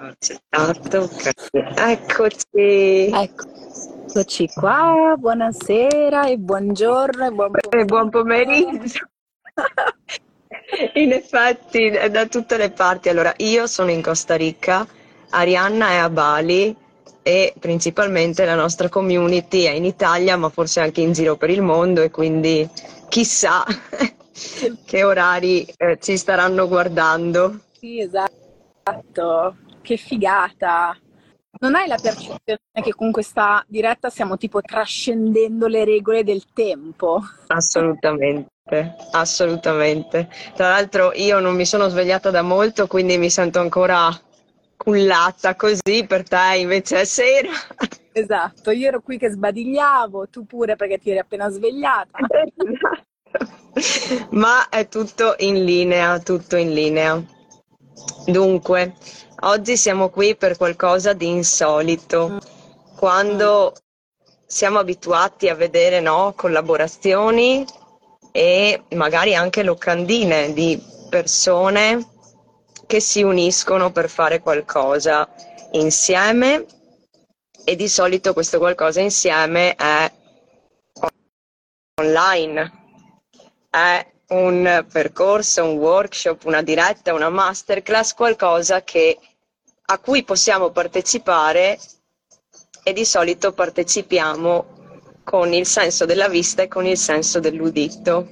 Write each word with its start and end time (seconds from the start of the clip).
ho 0.00 0.06
accettato. 0.06 1.10
Eccoci. 1.76 3.10
Eccoci 3.12 4.48
qua, 4.48 5.14
buonasera 5.18 6.26
e 6.26 6.38
buongiorno 6.38 7.26
e 7.26 7.30
buon 7.30 7.50
pomeriggio. 7.50 7.76
E 7.76 7.84
buon 7.84 8.10
pomeriggio. 8.10 9.08
In 10.94 11.12
effetti, 11.12 11.90
da 12.10 12.26
tutte 12.26 12.56
le 12.56 12.70
parti. 12.70 13.08
Allora, 13.10 13.34
io 13.38 13.66
sono 13.66 13.90
in 13.90 14.00
Costa 14.02 14.36
Rica, 14.36 14.86
Arianna 15.30 15.90
è 15.90 15.96
a 15.96 16.08
Bali 16.08 16.74
e 17.22 17.52
principalmente 17.58 18.46
la 18.46 18.54
nostra 18.54 18.88
community 18.88 19.64
è 19.64 19.72
in 19.72 19.84
Italia, 19.84 20.36
ma 20.36 20.48
forse 20.48 20.80
anche 20.80 21.02
in 21.02 21.12
giro 21.12 21.36
per 21.36 21.50
il 21.50 21.60
mondo 21.60 22.00
e 22.00 22.10
quindi 22.10 22.66
chissà 23.08 23.64
che 24.86 25.04
orari 25.04 25.66
eh, 25.76 25.98
ci 26.00 26.16
staranno 26.16 26.66
guardando. 26.66 27.58
Sì, 27.78 28.00
esatto. 28.00 29.68
Che 29.82 29.96
figata. 29.96 30.96
Non 31.60 31.74
hai 31.74 31.88
la 31.88 31.98
percezione 32.00 32.58
che 32.82 32.94
con 32.94 33.10
questa 33.10 33.64
diretta 33.66 34.08
stiamo 34.08 34.36
tipo 34.36 34.60
trascendendo 34.60 35.66
le 35.66 35.84
regole 35.84 36.24
del 36.24 36.44
tempo? 36.52 37.20
Assolutamente, 37.48 38.94
assolutamente. 39.12 40.28
Tra 40.54 40.68
l'altro 40.68 41.12
io 41.14 41.40
non 41.40 41.54
mi 41.54 41.66
sono 41.66 41.88
svegliata 41.88 42.30
da 42.30 42.42
molto, 42.42 42.86
quindi 42.86 43.18
mi 43.18 43.30
sento 43.30 43.60
ancora 43.60 44.08
cullata 44.76 45.56
così, 45.56 46.06
per 46.06 46.26
te 46.26 46.56
invece 46.56 47.00
è 47.00 47.04
sera. 47.04 47.50
Esatto, 48.12 48.70
io 48.70 48.88
ero 48.88 49.00
qui 49.00 49.18
che 49.18 49.30
sbadigliavo, 49.30 50.28
tu 50.28 50.46
pure 50.46 50.76
perché 50.76 50.98
ti 50.98 51.10
eri 51.10 51.18
appena 51.18 51.48
svegliata. 51.50 52.18
Esatto. 52.56 53.08
Ma 54.30 54.68
è 54.68 54.88
tutto 54.88 55.34
in 55.38 55.64
linea, 55.64 56.18
tutto 56.18 56.56
in 56.56 56.72
linea. 56.72 57.22
Dunque, 58.26 58.94
oggi 59.42 59.76
siamo 59.76 60.08
qui 60.10 60.36
per 60.36 60.56
qualcosa 60.56 61.12
di 61.12 61.28
insolito. 61.28 62.38
Quando 62.96 63.74
siamo 64.46 64.78
abituati 64.78 65.48
a 65.48 65.54
vedere 65.54 66.00
no, 66.00 66.32
collaborazioni 66.36 67.64
e 68.32 68.82
magari 68.94 69.34
anche 69.34 69.62
locandine 69.62 70.52
di 70.52 70.80
persone 71.08 72.06
che 72.86 73.00
si 73.00 73.22
uniscono 73.22 73.92
per 73.92 74.08
fare 74.08 74.40
qualcosa 74.40 75.28
insieme 75.72 76.66
e 77.64 77.76
di 77.76 77.88
solito 77.88 78.32
questo 78.32 78.58
qualcosa 78.58 79.00
insieme 79.00 79.74
è 79.74 80.12
online, 82.00 82.72
è 83.70 84.06
un 84.28 84.86
percorso, 84.90 85.64
un 85.64 85.76
workshop, 85.76 86.44
una 86.44 86.62
diretta, 86.62 87.14
una 87.14 87.28
masterclass, 87.28 88.14
qualcosa 88.14 88.82
che, 88.82 89.18
a 89.92 89.98
cui 89.98 90.22
possiamo 90.22 90.70
partecipare 90.70 91.78
e 92.84 92.92
di 92.92 93.04
solito 93.04 93.52
partecipiamo 93.52 94.78
con 95.24 95.52
il 95.52 95.66
senso 95.66 96.06
della 96.06 96.28
vista 96.28 96.62
e 96.62 96.68
con 96.68 96.86
il 96.86 96.96
senso 96.96 97.40
dell'udito. 97.40 98.28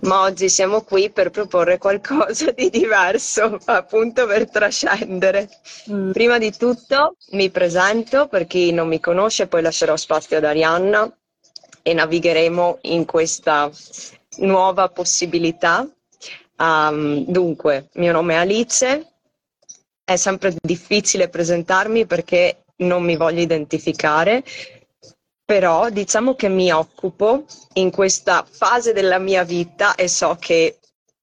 Ma 0.00 0.20
oggi 0.20 0.48
siamo 0.48 0.82
qui 0.82 1.10
per 1.10 1.30
proporre 1.30 1.78
qualcosa 1.78 2.50
di 2.52 2.70
diverso, 2.70 3.58
appunto 3.66 4.26
per 4.26 4.48
trascendere. 4.48 5.48
Mm. 5.90 6.12
Prima 6.12 6.38
di 6.38 6.52
tutto 6.56 7.16
mi 7.30 7.50
presento 7.50 8.28
per 8.28 8.46
chi 8.46 8.70
non 8.70 8.86
mi 8.86 9.00
conosce, 9.00 9.48
poi 9.48 9.62
lascerò 9.62 9.96
spazio 9.96 10.36
ad 10.36 10.44
Arianna 10.44 11.10
e 11.82 11.92
navigheremo 11.92 12.78
in 12.82 13.04
questa 13.04 13.68
nuova 14.38 14.88
possibilità. 14.90 15.88
Um, 16.56 17.24
dunque, 17.26 17.88
mio 17.94 18.12
nome 18.12 18.34
è 18.34 18.36
Alice, 18.36 19.13
è 20.04 20.16
sempre 20.16 20.54
difficile 20.60 21.28
presentarmi 21.28 22.06
perché 22.06 22.64
non 22.76 23.02
mi 23.02 23.16
voglio 23.16 23.40
identificare, 23.40 24.44
però 25.44 25.88
diciamo 25.90 26.34
che 26.34 26.48
mi 26.48 26.70
occupo 26.70 27.44
in 27.74 27.90
questa 27.90 28.46
fase 28.48 28.92
della 28.92 29.18
mia 29.18 29.44
vita 29.44 29.94
e 29.94 30.08
so 30.08 30.36
che 30.38 30.78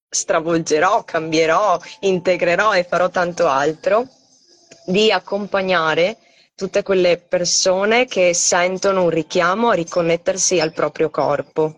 stravolgerò, 0.09 1.03
cambierò, 1.03 1.80
integrerò 2.02 2.74
e 2.74 2.84
farò 2.84 3.09
tanto 3.09 3.47
altro, 3.47 4.08
di 4.86 5.12
accompagnare 5.12 6.18
tutte 6.56 6.84
quelle 6.84 7.18
persone 7.18 8.06
che 8.06 8.34
sentono 8.34 9.03
un 9.03 9.09
richiamo 9.09 9.70
a 9.70 9.74
riconnettersi 9.74 10.59
al 10.59 10.74
proprio 10.74 11.09
corpo, 11.09 11.78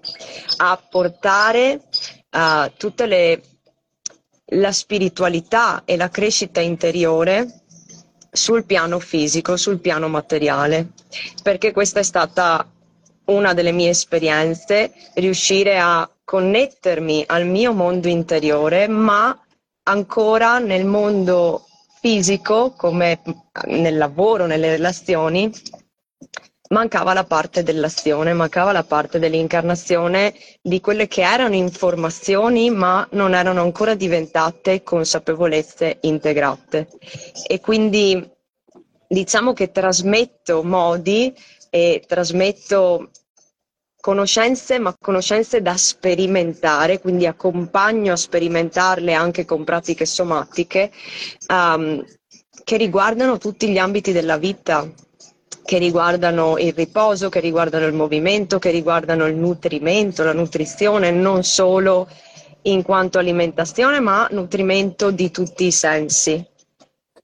a 0.58 0.78
portare 0.90 1.84
uh, 2.32 2.72
tutta 2.76 3.06
la 4.52 4.72
spiritualità 4.72 5.84
e 5.86 5.96
la 5.96 6.10
crescita 6.10 6.60
interiore 6.60 7.62
sul 8.32 8.66
piano 8.66 9.00
fisico, 9.00 9.56
sul 9.58 9.80
piano 9.80 10.08
materiale, 10.08 10.90
perché 11.42 11.72
questa 11.72 12.00
è 12.00 12.04
stata 12.04 12.68
una 13.26 13.54
delle 13.54 13.72
mie 13.72 13.90
esperienze, 13.90 14.92
riuscire 15.16 15.80
a 15.80 16.10
connettermi 16.24 17.24
al 17.28 17.46
mio 17.46 17.74
mondo 17.74 18.08
interiore, 18.08 18.88
ma 18.88 19.38
ancora 19.84 20.58
nel 20.58 20.86
mondo 20.86 21.66
fisico, 22.02 22.72
come 22.76 23.22
nel 23.68 23.98
lavoro, 23.98 24.46
nelle 24.46 24.72
relazioni, 24.72 25.52
mancava 26.74 27.14
la 27.14 27.24
parte 27.24 27.62
dell'azione, 27.64 28.34
mancava 28.34 28.72
la 28.72 28.84
parte 28.84 29.20
dell'incarnazione 29.20 30.34
di 30.62 30.82
quelle 30.82 31.08
che 31.08 31.22
erano 31.22 31.54
informazioni 31.56 32.70
ma 32.72 33.08
non 33.12 33.34
erano 33.36 33.62
ancora 33.62 33.94
diventate 33.94 34.82
consapevolezze 34.84 36.00
integrate. 36.02 36.90
E 37.48 37.60
quindi 37.62 38.28
diciamo 39.08 39.54
che 39.54 39.72
trasmetto 39.72 40.64
modi 40.64 41.34
e 41.70 42.04
trasmetto 42.08 43.12
conoscenze, 44.02 44.80
ma 44.80 44.94
conoscenze 45.00 45.62
da 45.62 45.78
sperimentare, 45.78 47.00
quindi 47.00 47.26
accompagno 47.26 48.12
a 48.14 48.18
sperimentarle 48.18 49.14
anche 49.14 49.46
con 49.46 49.64
pratiche 49.64 50.06
somatiche 50.06 50.92
um, 51.48 52.04
che 52.66 52.78
riguardano 52.78 53.38
tutti 53.38 53.70
gli 53.70 53.78
ambiti 53.78 54.12
della 54.12 54.38
vita, 54.38 54.86
che 55.64 55.78
riguardano 55.78 56.58
il 56.58 56.74
riposo, 56.74 57.30
che 57.30 57.40
riguardano 57.40 57.86
il 57.86 57.94
movimento, 57.94 58.60
che 58.60 58.72
riguardano 58.72 59.26
il 59.26 59.36
nutrimento, 59.36 60.24
la 60.24 60.34
nutrizione, 60.34 61.12
non 61.12 61.44
solo 61.44 62.08
in 62.64 62.82
quanto 62.84 63.20
alimentazione, 63.20 64.00
ma 64.00 64.28
nutrimento 64.32 65.12
di 65.12 65.32
tutti 65.32 65.66
i 65.66 65.72
sensi. 65.72 66.44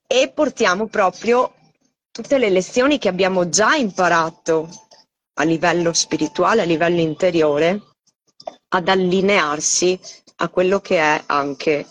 E 0.06 0.32
portiamo 0.34 0.88
proprio 0.88 1.54
tutte 2.12 2.38
le 2.38 2.50
lezioni 2.50 2.98
che 2.98 3.08
abbiamo 3.08 3.50
già 3.50 3.76
imparato 3.76 4.70
a 5.36 5.44
livello 5.44 5.94
spirituale, 5.94 6.62
a 6.62 6.66
livello 6.66 7.00
interiore, 7.00 7.82
ad 8.70 8.88
allinearsi 8.88 10.00
a 10.42 10.50
quello 10.50 10.80
che 10.80 10.98
è 11.00 11.24
anche 11.28 11.86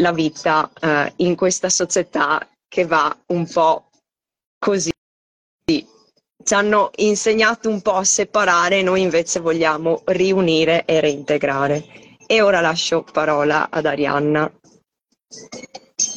la 0.00 0.12
vita 0.12 0.70
eh, 0.80 1.12
in 1.16 1.36
questa 1.36 1.68
società 1.68 2.46
che 2.68 2.86
va 2.86 3.14
un 3.26 3.46
po' 3.46 3.90
così. 4.58 4.90
Ci 6.50 6.56
hanno 6.56 6.90
insegnato 6.96 7.68
un 7.68 7.80
po' 7.80 7.92
a 7.92 8.02
separare, 8.02 8.82
noi 8.82 9.02
invece 9.02 9.38
vogliamo 9.38 10.02
riunire 10.06 10.84
e 10.84 10.98
reintegrare. 10.98 11.84
E 12.26 12.42
ora 12.42 12.60
lascio 12.60 13.04
parola 13.04 13.70
ad 13.70 13.86
Arianna. 13.86 14.52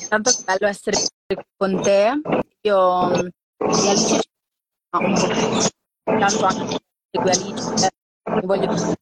Tanto 0.09 0.29
è 0.31 0.33
bello 0.43 0.67
essere 0.67 0.97
con 1.55 1.79
te. 1.83 2.19
Io 2.61 3.13
e 3.13 3.29
Alice 3.59 4.21
un 4.97 5.13
po' 5.13 5.67
tanto 6.03 6.45
anche 6.45 6.79
segue 7.11 7.31
Alice, 7.31 7.89
mi 8.31 8.41
voglio 8.41 8.95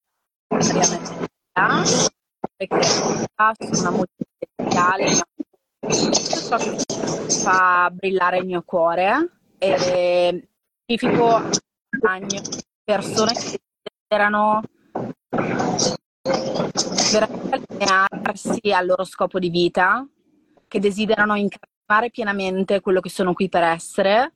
perché 2.57 2.83
sono 2.83 4.03
una 4.57 4.97
ciò 6.49 6.57
che 6.57 6.77
fa 7.41 7.89
brillare 7.89 8.39
il 8.39 8.45
mio 8.45 8.63
cuore 8.63 9.29
e 9.59 10.50
significo 10.97 11.41
persone 12.83 13.31
che 13.33 13.59
desiderano 14.09 14.61
veramente 17.11 17.49
allinearsi 17.55 18.71
al 18.73 18.85
loro 18.87 19.05
scopo 19.05 19.39
di 19.39 19.49
vita, 19.49 20.05
che 20.67 20.79
desiderano 20.79 21.35
incarnare 21.35 22.09
pienamente 22.11 22.81
quello 22.81 22.99
che 22.99 23.09
sono 23.09 23.33
qui 23.33 23.47
per 23.47 23.63
essere 23.63 24.33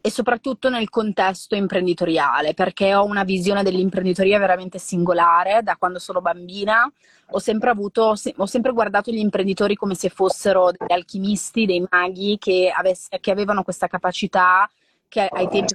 e 0.00 0.10
soprattutto 0.10 0.70
nel 0.70 0.88
contesto 0.88 1.54
imprenditoriale, 1.54 2.54
perché 2.54 2.94
ho 2.94 3.04
una 3.04 3.24
visione 3.24 3.62
dell'imprenditoria 3.62 4.38
veramente 4.38 4.78
singolare. 4.78 5.62
Da 5.62 5.76
quando 5.76 5.98
sono 5.98 6.22
bambina 6.22 6.90
ho 7.32 7.38
sempre, 7.38 7.68
avuto, 7.68 8.14
ho 8.36 8.46
sempre 8.46 8.72
guardato 8.72 9.10
gli 9.10 9.18
imprenditori 9.18 9.74
come 9.74 9.94
se 9.94 10.08
fossero 10.08 10.70
degli 10.70 10.92
alchimisti, 10.92 11.66
dei 11.66 11.84
maghi 11.90 12.38
che, 12.38 12.72
avess- 12.74 13.18
che 13.20 13.30
avevano 13.30 13.62
questa 13.62 13.86
capacità 13.86 14.66
che 15.10 15.26
ai 15.28 15.48
tempi 15.48 15.74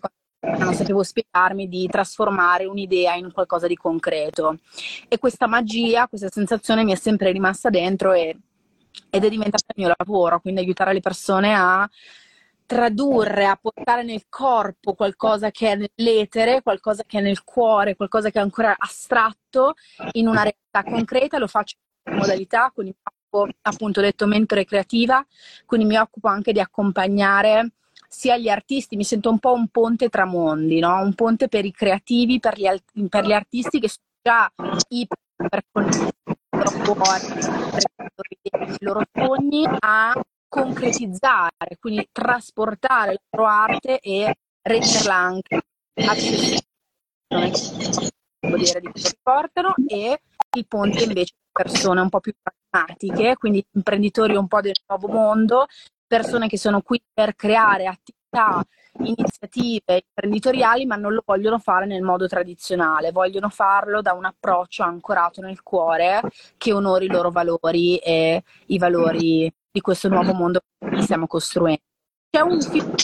non 0.58 0.74
sapevo 0.74 1.04
spiegarmi 1.04 1.68
di 1.68 1.88
trasformare 1.88 2.66
un'idea 2.66 3.16
in 3.16 3.32
qualcosa 3.32 3.68
di 3.68 3.76
concreto. 3.76 4.60
E 5.08 5.18
questa 5.18 5.48
magia, 5.48 6.08
questa 6.08 6.30
sensazione 6.30 6.84
mi 6.84 6.94
è 6.94 6.96
sempre 6.96 7.32
rimasta 7.32 7.70
dentro 7.70 8.14
e, 8.14 8.38
ed 9.10 9.24
è 9.24 9.30
diventata 9.30 9.74
il 9.76 9.84
mio 9.84 9.94
lavoro, 9.96 10.40
quindi 10.40 10.62
aiutare 10.62 10.94
le 10.94 11.02
persone 11.02 11.54
a 11.54 11.88
tradurre, 12.66 13.46
a 13.46 13.60
portare 13.62 14.04
nel 14.04 14.26
corpo 14.30 14.94
qualcosa 14.94 15.52
che 15.52 15.72
è 15.72 15.76
nell'etere, 15.76 16.62
qualcosa 16.62 17.04
che 17.06 17.20
è 17.20 17.22
nel 17.22 17.44
cuore, 17.44 17.96
qualcosa 17.96 18.30
che 18.30 18.40
è 18.40 18.42
ancora 18.42 18.74
astratto 18.78 19.76
in 20.14 20.28
una 20.28 20.44
realtà 20.44 20.90
concreta, 20.90 21.38
lo 21.38 21.48
faccio 21.48 21.76
in 22.10 22.16
modalità, 22.16 22.72
quindi 22.74 22.96
mi 22.96 23.04
occupo, 23.04 23.58
appunto 23.62 24.02
detto 24.02 24.26
mentore 24.26 24.66
creativa, 24.66 25.26
quindi 25.66 25.86
mi 25.86 25.98
occupo 25.98 26.28
anche 26.28 26.54
di 26.54 26.60
accompagnare 26.60 27.72
sia 28.16 28.38
gli 28.38 28.48
artisti, 28.48 28.96
mi 28.96 29.04
sento 29.04 29.30
un 29.30 29.40
po' 29.40 29.52
un 29.52 29.68
ponte 29.68 30.08
tra 30.08 30.24
mondi, 30.24 30.80
no? 30.80 31.02
un 31.02 31.14
ponte 31.16 31.50
per 31.50 31.66
i 31.66 31.72
creativi, 31.72 32.40
per 32.40 32.58
gli, 32.58 32.66
per 33.10 33.26
gli 33.26 33.34
artisti 33.34 33.82
che 33.82 33.90
sono 33.90 34.06
già 34.22 34.50
iper 34.88 35.18
i 38.68 38.86
loro 38.86 39.02
sogni 39.14 39.68
a 39.80 40.14
concretizzare, 40.48 41.78
quindi 41.78 42.08
trasportare 42.10 43.12
la 43.12 43.20
loro 43.32 43.50
arte 43.50 44.00
e 44.00 44.34
renderla 44.62 45.14
anche 45.14 45.62
accessibile 45.96 46.62
dire 48.56 48.80
di 48.80 48.92
cosa 48.92 49.12
portano 49.22 49.74
e 49.88 50.22
il 50.56 50.68
ponte 50.68 51.04
invece 51.04 51.34
persone 51.52 52.00
un 52.00 52.08
po' 52.10 52.22
più 52.22 52.34
pragmatiche, 52.42 53.36
quindi 53.36 53.66
imprenditori 53.74 54.38
un 54.38 54.48
po' 54.48 54.62
del 54.62 54.76
nuovo 54.88 55.08
mondo, 55.08 55.66
persone 56.16 56.48
che 56.48 56.58
sono 56.58 56.82
qui 56.82 57.02
per 57.14 57.36
creare 57.36 57.88
attività, 57.88 58.64
iniziative 59.00 60.06
imprenditoriali, 60.08 60.86
ma 60.86 60.96
non 60.96 61.14
lo 61.14 61.22
vogliono 61.26 61.60
fare 61.60 61.86
nel 61.86 62.04
modo 62.04 62.26
tradizionale, 62.28 63.12
vogliono 63.12 63.50
farlo 63.50 64.02
da 64.02 64.14
un 64.14 64.24
approccio 64.24 64.84
ancorato 64.84 65.42
nel 65.42 65.62
cuore 65.62 66.22
che 66.56 66.72
onori 66.72 67.06
i 67.06 67.10
loro 67.10 67.32
valori 67.32 67.98
e 67.98 68.44
i 68.68 68.78
valori 68.78 69.54
di 69.70 69.82
questo 69.82 70.08
nuovo 70.08 70.34
mondo 70.34 70.62
che 70.80 71.02
stiamo 71.02 71.28
costruendo. 71.28 71.82
C'è 72.30 72.40
un 72.40 72.62
film 72.62 72.96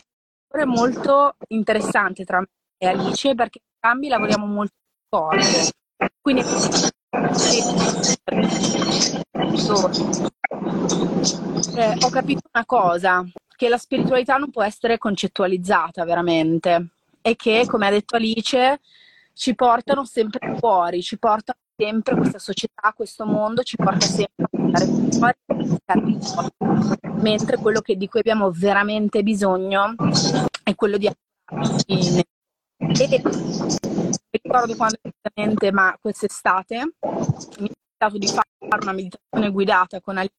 molto 0.67 1.35
interessante 1.49 2.23
tra 2.23 2.39
me 2.39 2.47
e 2.77 2.87
Alice 2.87 3.35
perché 3.35 3.59
entrambi 3.73 4.07
lavoriamo 4.07 4.45
molto 4.45 4.75
corpo. 5.09 5.43
Quindi 6.21 6.43
eh, 11.75 11.95
ho 11.99 12.09
capito 12.09 12.41
una 12.53 12.65
cosa, 12.65 13.25
che 13.55 13.69
la 13.69 13.77
spiritualità 13.77 14.37
non 14.37 14.49
può 14.49 14.63
essere 14.63 14.97
concettualizzata 14.97 16.05
veramente 16.05 16.87
e 17.21 17.35
che, 17.35 17.65
come 17.67 17.87
ha 17.87 17.91
detto 17.91 18.15
Alice, 18.15 18.79
ci 19.33 19.55
portano 19.55 20.05
sempre 20.05 20.55
fuori, 20.57 21.01
ci 21.01 21.17
portano 21.17 21.59
sempre 21.75 22.15
questa 22.15 22.39
società, 22.39 22.93
questo 22.95 23.25
mondo 23.25 23.63
ci 23.63 23.75
porta 23.75 24.05
sempre 24.05 24.45
a 24.45 24.57
andare 24.57 24.85
fuori, 25.11 25.37
mentre 27.21 27.57
quello 27.57 27.81
di 27.83 28.07
cui 28.07 28.19
abbiamo 28.19 28.51
veramente 28.51 29.21
bisogno 29.23 29.95
è 30.63 30.75
quello 30.75 30.97
di 30.97 31.09
e 32.77 33.21
ricordo 34.31 34.75
quando 34.75 34.97
esattamente, 35.01 35.71
ma 35.71 35.95
quest'estate 35.99 36.93
mi 37.59 37.67
è 37.67 37.71
stato 37.95 38.17
di 38.17 38.27
fare 38.27 38.47
una 38.81 38.93
meditazione 38.93 39.51
guidata 39.51 39.99
con 39.99 40.17
Alice 40.17 40.31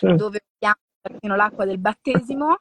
dove 0.00 0.44
vediamo 0.52 0.80
perfino 1.00 1.36
l'acqua 1.36 1.64
del 1.64 1.78
battesimo 1.78 2.58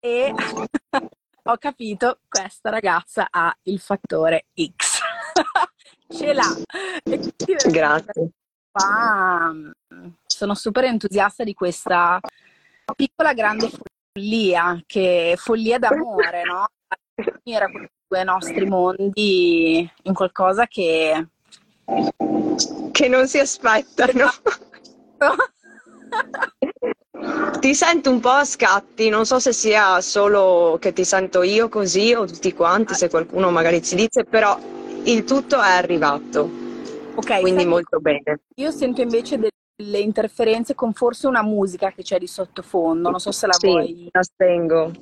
e 0.00 0.32
ho 1.46 1.56
capito 1.58 2.20
questa 2.28 2.70
ragazza 2.70 3.26
ha 3.30 3.54
il 3.64 3.80
fattore 3.80 4.46
X. 4.54 5.00
Ce 6.08 6.32
l'ha. 6.32 7.70
Grazie. 7.70 8.30
Ah, 8.72 9.52
sono 10.26 10.54
super 10.54 10.84
entusiasta 10.84 11.44
di 11.44 11.54
questa 11.54 12.20
piccola 12.94 13.32
grande 13.32 13.70
follia, 13.70 14.80
che 14.86 15.34
follia 15.36 15.78
d'amore, 15.78 16.42
no? 16.44 16.66
Era 17.44 17.68
due 18.14 18.22
nostri 18.22 18.64
mondi 18.64 19.90
in 20.02 20.14
qualcosa 20.14 20.68
che 20.68 21.26
che 22.92 23.08
non 23.08 23.26
si 23.26 23.40
aspettano. 23.40 24.30
ti 27.58 27.74
sento 27.74 28.10
un 28.10 28.20
po' 28.20 28.28
a 28.28 28.44
scatti, 28.44 29.08
non 29.08 29.26
so 29.26 29.40
se 29.40 29.52
sia 29.52 30.00
solo 30.00 30.78
che 30.80 30.92
ti 30.92 31.04
sento 31.04 31.42
io 31.42 31.68
così 31.68 32.14
o 32.14 32.24
tutti 32.24 32.54
quanti, 32.54 32.94
se 32.94 33.10
qualcuno 33.10 33.50
magari 33.50 33.82
ci 33.82 33.96
dice, 33.96 34.22
però 34.24 34.56
il 35.04 35.24
tutto 35.24 35.60
è 35.60 35.70
arrivato. 35.70 36.62
Ok, 37.16 37.40
quindi 37.40 37.60
senti, 37.60 37.66
molto 37.66 37.98
bene. 37.98 38.42
Io 38.56 38.70
sento 38.70 39.02
invece 39.02 39.40
delle 39.76 39.98
interferenze 39.98 40.76
con 40.76 40.92
forse 40.92 41.26
una 41.26 41.42
musica 41.42 41.90
che 41.90 42.02
c'è 42.02 42.18
di 42.18 42.28
sottofondo, 42.28 43.10
non 43.10 43.18
so 43.18 43.32
se 43.32 43.48
la 43.48 43.54
sì, 43.54 43.66
vuoi. 43.66 44.08
la 44.12 44.22
spengo. 44.22 44.92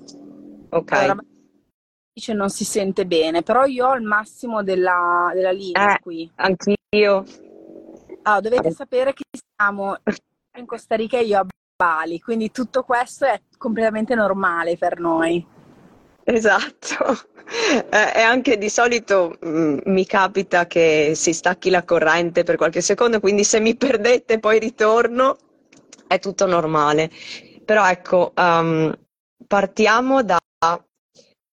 Ok. 0.70 0.92
Allora, 0.92 1.22
dice 2.12 2.34
non 2.34 2.50
si 2.50 2.64
sente 2.64 3.06
bene, 3.06 3.42
però 3.42 3.64
io 3.64 3.88
ho 3.88 3.94
il 3.94 4.02
massimo 4.02 4.62
della, 4.62 5.30
della 5.34 5.50
linea 5.50 5.96
eh, 5.96 6.00
qui. 6.00 6.30
Anch'io. 6.36 7.24
Allora, 8.22 8.40
dovete 8.40 8.70
sapere 8.70 9.14
che 9.14 9.24
siamo 9.56 9.96
in 10.58 10.66
Costa 10.66 10.94
Rica 10.94 11.18
e 11.18 11.24
io 11.24 11.38
a 11.38 11.46
Bali, 11.74 12.20
quindi 12.20 12.50
tutto 12.50 12.82
questo 12.82 13.24
è 13.24 13.40
completamente 13.56 14.14
normale 14.14 14.76
per 14.76 15.00
noi. 15.00 15.44
Esatto. 16.24 17.30
Eh, 17.44 18.12
e 18.14 18.20
anche 18.20 18.56
di 18.56 18.70
solito 18.70 19.36
mh, 19.40 19.48
mm, 19.48 19.78
mi 19.86 20.06
capita 20.06 20.66
che 20.68 21.12
si 21.16 21.32
stacchi 21.32 21.70
la 21.70 21.82
corrente 21.82 22.44
per 22.44 22.56
qualche 22.56 22.80
secondo, 22.80 23.18
quindi 23.18 23.42
se 23.42 23.58
mi 23.58 23.76
perdete 23.76 24.38
poi 24.38 24.60
ritorno, 24.60 25.36
è 26.06 26.20
tutto 26.20 26.46
normale. 26.46 27.10
Però 27.64 27.86
ecco, 27.86 28.32
um, 28.36 28.96
partiamo 29.46 30.22
da 30.22 30.38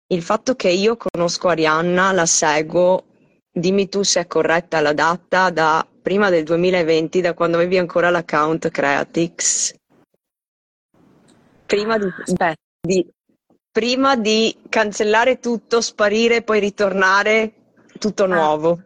il 0.08 0.22
fatto 0.22 0.54
che 0.54 0.68
io 0.68 0.96
conosco 0.96 1.48
Arianna, 1.48 2.12
la 2.12 2.26
seguo, 2.26 3.04
dimmi 3.50 3.88
tu 3.88 4.02
se 4.02 4.20
è 4.20 4.26
corretta 4.26 4.80
la 4.80 4.92
data, 4.92 5.50
da 5.50 5.86
prima 6.02 6.28
del 6.28 6.44
2020, 6.44 7.20
da 7.20 7.34
quando 7.34 7.56
avevi 7.56 7.78
ancora 7.78 8.10
l'account 8.10 8.70
Creatix. 8.70 9.74
Prima 11.66 11.96
di, 11.96 12.06
di, 12.80 13.10
prima 13.70 14.16
di 14.16 14.54
cancellare 14.68 15.38
tutto, 15.38 15.80
sparire, 15.80 16.42
poi 16.42 16.60
ritornare 16.60 17.54
tutto 17.98 18.24
ah. 18.24 18.28
nuovo. 18.28 18.82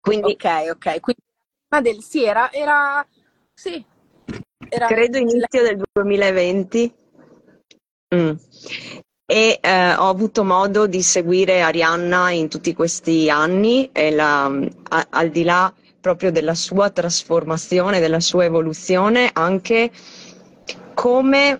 Quindi, 0.00 0.32
ok, 0.32 0.70
ok. 0.70 1.00
Quindi, 1.00 1.22
ma 1.68 1.80
del, 1.80 2.02
sì, 2.02 2.24
era, 2.24 2.52
era, 2.52 3.06
sì, 3.52 3.84
era 4.68 4.86
credo 4.86 5.18
inizio 5.18 5.62
del 5.62 5.82
2020. 5.92 6.94
Mm 8.14 8.34
e 9.32 9.60
eh, 9.62 9.94
ho 9.94 10.10
avuto 10.10 10.44
modo 10.44 10.86
di 10.86 11.00
seguire 11.00 11.62
Arianna 11.62 12.32
in 12.32 12.50
tutti 12.50 12.74
questi 12.74 13.30
anni 13.30 13.88
e 13.90 14.10
la, 14.10 14.44
a, 14.44 15.06
al 15.08 15.30
di 15.30 15.42
là 15.42 15.72
proprio 16.02 16.30
della 16.30 16.54
sua 16.54 16.90
trasformazione, 16.90 17.98
della 17.98 18.20
sua 18.20 18.44
evoluzione, 18.44 19.30
anche 19.32 19.90
come 20.92 21.58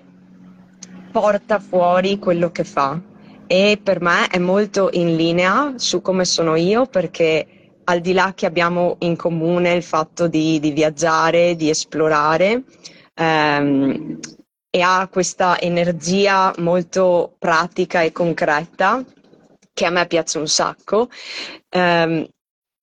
porta 1.11 1.61
fuori 1.61 2.19
quello 2.19 2.51
che 2.53 2.65
fa. 2.65 3.01
E 3.47 3.81
per 3.83 4.03
me 4.03 4.27
è 4.27 4.37
molto 4.39 4.91
in 4.93 5.17
linea 5.17 5.73
su 5.77 6.03
come 6.03 6.27
sono 6.27 6.57
io 6.57 6.85
perché 6.85 7.47
al 7.85 8.01
di 8.01 8.13
là 8.13 8.35
che 8.35 8.45
abbiamo 8.45 8.97
in 8.99 9.17
comune 9.17 9.73
il 9.73 9.83
fatto 9.83 10.29
di, 10.29 10.61
di 10.61 10.73
viaggiare, 10.73 11.57
di 11.57 11.71
esplorare, 11.71 12.65
ehm, 13.15 14.19
e 14.75 14.81
ha 14.81 15.07
questa 15.13 15.61
energia 15.61 16.51
molto 16.57 17.35
pratica 17.39 18.01
e 18.01 18.11
concreta 18.11 19.05
che 19.75 19.85
a 19.85 19.91
me 19.91 20.07
piace 20.07 20.39
un 20.39 20.49
sacco. 20.49 21.11
Um, 21.77 22.27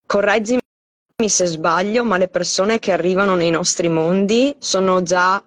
correggimi 0.06 0.60
se 1.26 1.48
sbaglio, 1.48 2.04
ma 2.06 2.18
le 2.18 2.28
persone 2.28 2.78
che 2.78 2.92
arrivano 2.92 3.34
nei 3.34 3.50
nostri 3.50 3.90
mondi 3.90 4.56
sono 4.60 5.02
già 5.02 5.44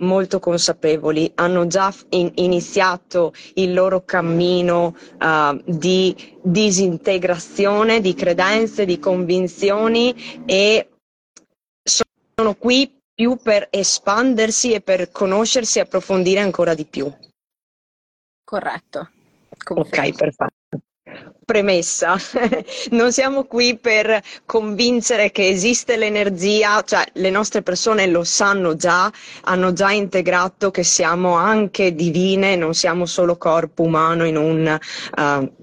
molto 0.00 0.38
consapevoli, 0.38 1.32
hanno 1.36 1.66
già 1.66 1.92
in- 2.10 2.32
iniziato 2.34 3.32
il 3.54 3.72
loro 3.72 4.04
cammino 4.04 4.94
uh, 5.18 5.62
di 5.64 6.14
disintegrazione 6.42 8.02
di 8.02 8.12
credenze, 8.14 8.84
di 8.84 8.98
convinzioni 8.98 10.42
e 10.44 10.88
sono 11.82 12.54
qui 12.54 12.99
più 13.20 13.36
per 13.36 13.66
espandersi 13.68 14.72
e 14.72 14.80
per 14.80 15.10
conoscersi 15.10 15.76
e 15.76 15.82
approfondire 15.82 16.40
ancora 16.40 16.72
di 16.72 16.86
più. 16.86 17.12
Corretto. 18.42 19.10
Confermo. 19.62 20.06
Ok, 20.06 20.16
perfetto. 20.16 20.80
Premessa, 21.44 22.16
non 22.92 23.12
siamo 23.12 23.44
qui 23.44 23.76
per 23.76 24.22
convincere 24.46 25.32
che 25.32 25.48
esiste 25.48 25.98
l'energia, 25.98 26.80
cioè 26.80 27.04
le 27.14 27.28
nostre 27.28 27.60
persone 27.60 28.06
lo 28.06 28.24
sanno 28.24 28.74
già, 28.74 29.12
hanno 29.42 29.74
già 29.74 29.90
integrato 29.90 30.70
che 30.70 30.82
siamo 30.82 31.34
anche 31.34 31.94
divine, 31.94 32.56
non 32.56 32.72
siamo 32.72 33.04
solo 33.04 33.36
corpo 33.36 33.82
umano 33.82 34.24
in 34.24 34.38
un 34.38 34.78
uh, 35.16 35.59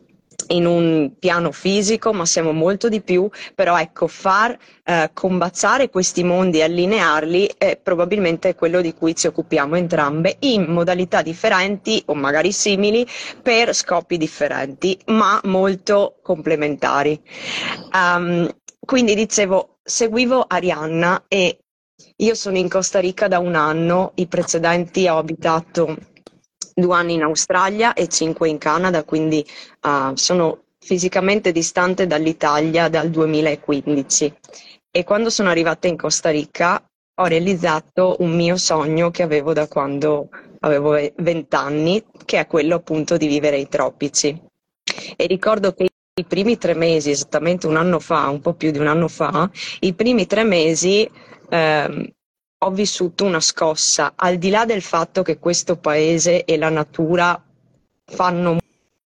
in 0.47 0.65
un 0.65 1.13
piano 1.19 1.51
fisico, 1.51 2.13
ma 2.13 2.25
siamo 2.25 2.51
molto 2.51 2.89
di 2.89 3.01
più, 3.01 3.29
però 3.55 3.77
ecco, 3.77 4.07
far 4.07 4.57
eh, 4.83 5.09
combaciare 5.13 5.89
questi 5.89 6.23
mondi 6.23 6.61
allinearli 6.61 7.51
è 7.57 7.77
probabilmente 7.77 8.55
quello 8.55 8.81
di 8.81 8.93
cui 8.93 9.15
ci 9.15 9.27
occupiamo 9.27 9.75
entrambe 9.75 10.37
in 10.39 10.65
modalità 10.65 11.21
differenti 11.21 12.01
o 12.07 12.15
magari 12.15 12.51
simili 12.51 13.05
per 13.41 13.73
scopi 13.73 14.17
differenti, 14.17 14.97
ma 15.07 15.39
molto 15.43 16.19
complementari. 16.21 17.21
Um, 17.93 18.49
quindi 18.79 19.15
dicevo, 19.15 19.79
seguivo 19.83 20.45
Arianna 20.47 21.25
e 21.27 21.59
io 22.17 22.35
sono 22.35 22.57
in 22.57 22.69
Costa 22.69 22.99
Rica 22.99 23.27
da 23.27 23.39
un 23.39 23.55
anno, 23.55 24.11
i 24.15 24.27
precedenti 24.27 25.07
ho 25.07 25.17
abitato 25.17 25.97
due 26.79 26.95
anni 26.95 27.15
in 27.15 27.23
Australia 27.23 27.93
e 27.93 28.07
cinque 28.07 28.49
in 28.49 28.59
Canada, 28.59 29.03
quindi 29.03 29.43
uh, 29.81 30.13
sono 30.13 30.65
fisicamente 30.79 31.51
distante 31.51 32.05
dall'Italia 32.05 32.87
dal 32.87 33.09
2015. 33.09 34.33
E 34.91 35.03
quando 35.03 35.31
sono 35.31 35.49
arrivata 35.49 35.87
in 35.87 35.97
Costa 35.97 36.29
Rica 36.29 36.81
ho 37.19 37.25
realizzato 37.25 38.17
un 38.19 38.35
mio 38.35 38.57
sogno 38.57 39.09
che 39.09 39.23
avevo 39.23 39.53
da 39.53 39.67
quando 39.67 40.29
avevo 40.59 40.91
20 40.91 41.55
anni, 41.55 42.03
che 42.25 42.39
è 42.39 42.45
quello 42.45 42.75
appunto 42.75 43.17
di 43.17 43.25
vivere 43.25 43.55
ai 43.55 43.67
tropici. 43.67 44.39
E 45.15 45.25
ricordo 45.25 45.73
che 45.73 45.87
i 46.13 46.25
primi 46.25 46.59
tre 46.59 46.75
mesi, 46.75 47.09
esattamente 47.09 47.65
un 47.65 47.75
anno 47.75 47.99
fa, 47.99 48.29
un 48.29 48.39
po' 48.39 48.53
più 48.53 48.69
di 48.69 48.77
un 48.77 48.87
anno 48.87 49.07
fa, 49.07 49.49
i 49.79 49.93
primi 49.93 50.27
tre 50.27 50.43
mesi 50.43 51.09
eh, 51.49 52.13
ho 52.59 52.71
vissuto 52.71 53.23
una 53.25 53.39
scossa, 53.39 54.13
al 54.15 54.37
di 54.37 54.49
là 54.49 54.65
del 54.65 54.81
fatto 54.81 55.21
che 55.21 55.37
questo 55.37 55.77
paese 55.77 56.43
e 56.43 56.57
la 56.57 56.69
natura 56.69 57.41
fanno 58.05 58.57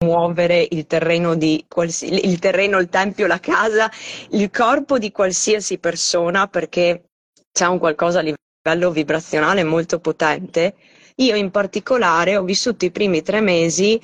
muovere 0.04 0.68
il 0.72 0.86
terreno, 0.88 1.36
di 1.36 1.66
qualsi- 1.68 2.14
il 2.26 2.40
terreno, 2.40 2.80
il 2.80 2.90
tempio, 2.90 3.28
la 3.28 3.40
casa, 3.40 3.90
il 4.32 4.50
corpo 4.50 4.98
di 4.98 5.12
qualsiasi 5.12 5.78
persona 5.78 6.48
perché 6.48 7.04
c'è 7.52 7.66
un 7.66 7.80
qualcosa 7.80 8.20
a 8.20 8.22
livello 8.22 8.92
vibrazionale 8.92 9.64
molto 9.64 10.00
potente. 10.00 10.76
Io 11.16 11.36
in 11.36 11.52
particolare 11.52 12.38
ho 12.38 12.44
vissuto 12.44 12.86
i 12.86 12.92
primi 12.92 13.22
tre 13.22 13.42
mesi 13.42 14.00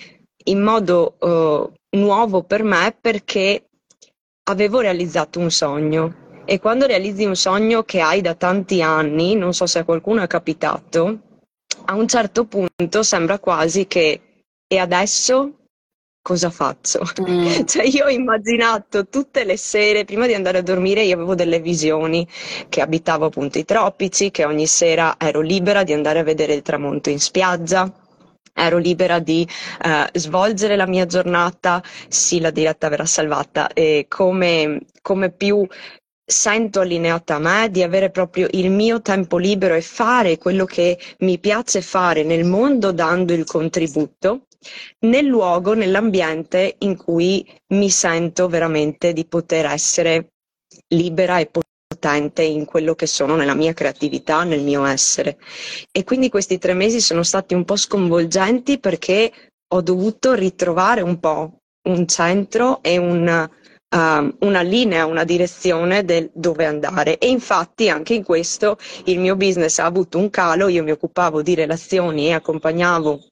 in 0.46 0.62
modo 0.62 1.16
uh, 1.20 1.98
nuovo 1.98 2.44
per 2.44 2.64
me 2.64 2.96
perché 3.00 3.68
avevo 4.44 4.82
realizzato 4.82 5.40
un 5.40 5.50
sogno 5.50 6.25
e 6.46 6.60
quando 6.60 6.86
realizzi 6.86 7.26
un 7.26 7.36
sogno 7.36 7.84
che 7.84 8.00
hai 8.00 8.22
da 8.22 8.36
tanti 8.36 8.82
anni, 8.82 9.36
non 9.36 9.54
so 9.54 9.66
se 9.66 9.80
a 9.80 9.84
qualcuno 9.84 10.22
è 10.22 10.28
capitato, 10.28 11.20
a 11.86 11.96
un 11.96 12.08
certo 12.08 12.46
punto 12.46 13.04
sembra 13.04 13.40
quasi 13.40 13.88
che 13.88 14.22
e 14.68 14.78
adesso 14.78 15.52
cosa 16.22 16.50
faccio? 16.50 17.02
Mm. 17.22 17.66
cioè 17.66 17.86
io 17.86 18.06
ho 18.06 18.10
immaginato 18.10 19.08
tutte 19.08 19.44
le 19.44 19.58
sere, 19.58 20.06
prima 20.06 20.28
di 20.28 20.34
andare 20.34 20.60
a 20.60 20.62
dormire, 20.64 21.04
io 21.04 21.16
avevo 21.16 21.36
delle 21.36 21.60
visioni 21.60 22.28
che 22.70 22.82
abitavo 22.82 23.26
appunto 23.26 23.58
i 23.60 23.66
tropici, 23.66 24.32
che 24.32 24.46
ogni 24.46 24.68
sera 24.68 25.16
ero 25.20 25.42
libera 25.42 25.84
di 25.84 25.94
andare 25.94 26.20
a 26.20 26.24
vedere 26.24 26.54
il 26.54 26.62
tramonto 26.62 27.10
in 27.10 27.20
spiaggia, 27.20 27.92
ero 28.54 28.78
libera 28.78 29.20
di 29.20 29.48
uh, 29.84 30.18
svolgere 30.18 30.76
la 30.76 30.88
mia 30.88 31.06
giornata, 31.06 31.84
sì 32.08 32.40
la 32.40 32.52
diretta 32.52 32.90
verrà 32.90 33.06
salvata, 33.06 33.72
e 33.74 34.06
come, 34.08 34.86
come 35.02 35.30
più 35.32 35.68
sento 36.26 36.80
allineata 36.80 37.36
a 37.36 37.40
me, 37.40 37.70
di 37.70 37.84
avere 37.84 38.10
proprio 38.10 38.48
il 38.52 38.72
mio 38.72 39.02
tempo 39.02 39.38
libero 39.38 39.76
e 39.76 39.82
fare 39.82 40.38
quello 40.38 40.66
che 40.66 40.98
mi 41.20 41.38
piace 41.38 41.82
fare 41.82 42.24
nel 42.24 42.46
mondo 42.46 42.92
dando 42.92 43.34
il 43.34 43.46
contributo, 43.46 44.48
nel 45.02 45.26
luogo, 45.26 45.74
nell'ambiente 45.74 46.76
in 46.80 46.98
cui 46.98 47.48
mi 47.74 47.90
sento 47.90 48.48
veramente 48.48 49.14
di 49.14 49.26
poter 49.26 49.66
essere 49.66 50.30
libera 50.88 51.38
e 51.38 51.50
potente 51.88 52.42
in 52.42 52.66
quello 52.66 52.96
che 52.96 53.06
sono 53.06 53.36
nella 53.36 53.54
mia 53.54 53.74
creatività, 53.74 54.44
nel 54.44 54.62
mio 54.62 54.84
essere. 54.86 55.38
E 55.92 56.04
quindi 56.04 56.30
questi 56.30 56.58
tre 56.58 56.74
mesi 56.74 57.00
sono 57.00 57.22
stati 57.22 57.54
un 57.54 57.64
po' 57.64 57.76
sconvolgenti 57.76 58.80
perché 58.80 59.32
ho 59.74 59.82
dovuto 59.82 60.34
ritrovare 60.34 61.02
un 61.02 61.20
po' 61.20 61.60
un 61.88 62.08
centro 62.08 62.82
e 62.82 62.98
un 62.98 63.48
uh, 63.96 64.36
una 64.46 64.62
linea, 64.62 65.06
una 65.06 65.24
direzione 65.24 66.04
del 66.04 66.30
dove 66.34 66.66
andare. 66.66 67.18
E 67.18 67.30
infatti 67.30 67.90
anche 67.90 68.14
in 68.14 68.24
questo 68.24 68.78
il 69.06 69.20
mio 69.20 69.36
business 69.36 69.80
ha 69.80 69.86
avuto 69.86 70.18
un 70.18 70.30
calo, 70.30 70.68
io 70.68 70.84
mi 70.84 70.92
occupavo 70.92 71.42
di 71.42 71.56
relazioni 71.56 72.28
e 72.28 72.34
accompagnavo 72.34 73.28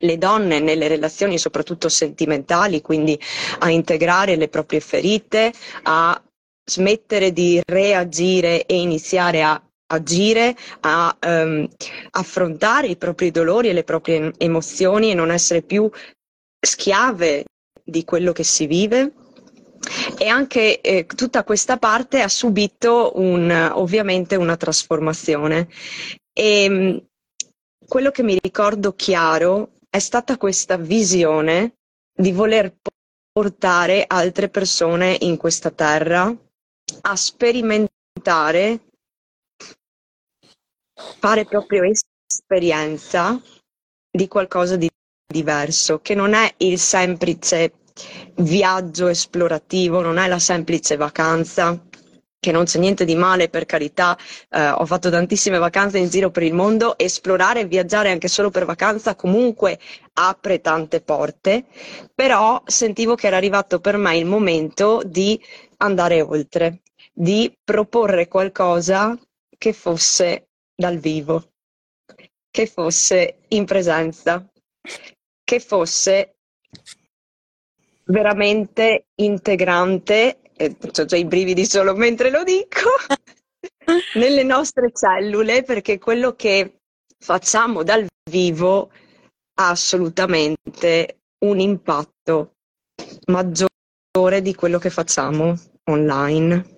le 0.00 0.18
donne 0.18 0.60
nelle 0.60 0.88
relazioni 0.88 1.38
soprattutto 1.38 1.88
sentimentali, 1.88 2.82
quindi 2.82 3.18
a 3.60 3.70
integrare 3.70 4.36
le 4.36 4.48
proprie 4.48 4.80
ferite, 4.80 5.52
a 5.84 6.20
smettere 6.68 7.32
di 7.32 7.60
reagire 7.64 8.66
e 8.66 8.78
iniziare 8.78 9.42
a 9.42 9.60
agire, 9.88 10.56
a 10.80 11.16
um, 11.24 11.66
affrontare 12.10 12.88
i 12.88 12.96
propri 12.96 13.30
dolori 13.30 13.68
e 13.68 13.72
le 13.72 13.84
proprie 13.84 14.32
emozioni 14.36 15.12
e 15.12 15.14
non 15.14 15.30
essere 15.30 15.62
più 15.62 15.88
schiave 16.60 17.44
di 17.84 18.04
quello 18.04 18.32
che 18.32 18.42
si 18.42 18.66
vive 18.66 19.12
e 20.18 20.26
anche 20.28 20.80
eh, 20.80 21.06
tutta 21.06 21.44
questa 21.44 21.76
parte 21.76 22.20
ha 22.20 22.28
subito 22.28 23.12
un, 23.16 23.50
ovviamente 23.74 24.36
una 24.36 24.56
trasformazione. 24.56 25.68
E 26.32 26.68
mm, 26.68 26.96
quello 27.86 28.10
che 28.10 28.22
mi 28.22 28.38
ricordo 28.40 28.94
chiaro 28.94 29.72
è 29.88 29.98
stata 29.98 30.36
questa 30.36 30.76
visione 30.76 31.76
di 32.12 32.32
voler 32.32 32.74
portare 33.32 34.04
altre 34.06 34.48
persone 34.48 35.16
in 35.20 35.36
questa 35.36 35.70
terra 35.70 36.34
a 37.02 37.16
sperimentare, 37.16 38.80
fare 41.18 41.44
proprio 41.44 41.82
esperienza 42.26 43.40
di 44.10 44.28
qualcosa 44.28 44.76
di 44.76 44.88
diverso, 45.26 46.00
che 46.00 46.14
non 46.14 46.32
è 46.32 46.52
il 46.58 46.78
semplice 46.78 47.72
viaggio 48.36 49.08
esplorativo, 49.08 50.00
non 50.00 50.18
è 50.18 50.28
la 50.28 50.38
semplice 50.38 50.96
vacanza, 50.96 51.80
che 52.38 52.52
non 52.52 52.64
c'è 52.64 52.78
niente 52.78 53.04
di 53.04 53.16
male 53.16 53.48
per 53.48 53.66
carità, 53.66 54.16
eh, 54.50 54.68
ho 54.68 54.86
fatto 54.86 55.10
tantissime 55.10 55.58
vacanze 55.58 55.98
in 55.98 56.08
giro 56.08 56.30
per 56.30 56.44
il 56.44 56.54
mondo, 56.54 56.96
esplorare 56.96 57.60
e 57.60 57.66
viaggiare 57.66 58.10
anche 58.10 58.28
solo 58.28 58.50
per 58.50 58.64
vacanza 58.64 59.16
comunque 59.16 59.80
apre 60.12 60.60
tante 60.60 61.00
porte, 61.00 61.64
però 62.14 62.62
sentivo 62.64 63.16
che 63.16 63.26
era 63.26 63.36
arrivato 63.36 63.80
per 63.80 63.96
me 63.96 64.16
il 64.16 64.26
momento 64.26 65.02
di 65.04 65.40
andare 65.78 66.20
oltre, 66.20 66.82
di 67.12 67.52
proporre 67.64 68.28
qualcosa 68.28 69.18
che 69.58 69.72
fosse 69.72 70.50
dal 70.72 70.98
vivo, 70.98 71.52
che 72.48 72.66
fosse 72.66 73.38
in 73.48 73.64
presenza, 73.64 74.46
che 75.42 75.58
fosse 75.58 76.35
veramente 78.06 79.06
integrante, 79.16 80.40
eh, 80.52 80.76
ho 80.80 81.04
già 81.04 81.16
i 81.16 81.24
brividi 81.24 81.64
solo 81.66 81.94
mentre 81.94 82.30
lo 82.30 82.44
dico, 82.44 82.90
nelle 84.14 84.42
nostre 84.42 84.92
cellule, 84.92 85.62
perché 85.62 85.98
quello 85.98 86.34
che 86.34 86.80
facciamo 87.18 87.82
dal 87.82 88.06
vivo 88.30 88.90
ha 89.58 89.70
assolutamente 89.70 91.20
un 91.44 91.60
impatto 91.60 92.52
maggiore 93.26 94.42
di 94.42 94.54
quello 94.54 94.78
che 94.78 94.90
facciamo 94.90 95.54
online. 95.84 96.74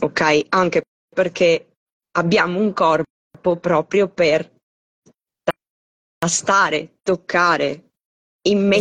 Ok? 0.00 0.46
Anche 0.48 0.82
perché 1.14 1.74
abbiamo 2.12 2.58
un 2.58 2.72
corpo 2.72 3.56
proprio 3.60 4.08
per 4.08 4.50
tastare, 6.18 6.98
toccare, 7.02 7.90
immettere 8.42 8.80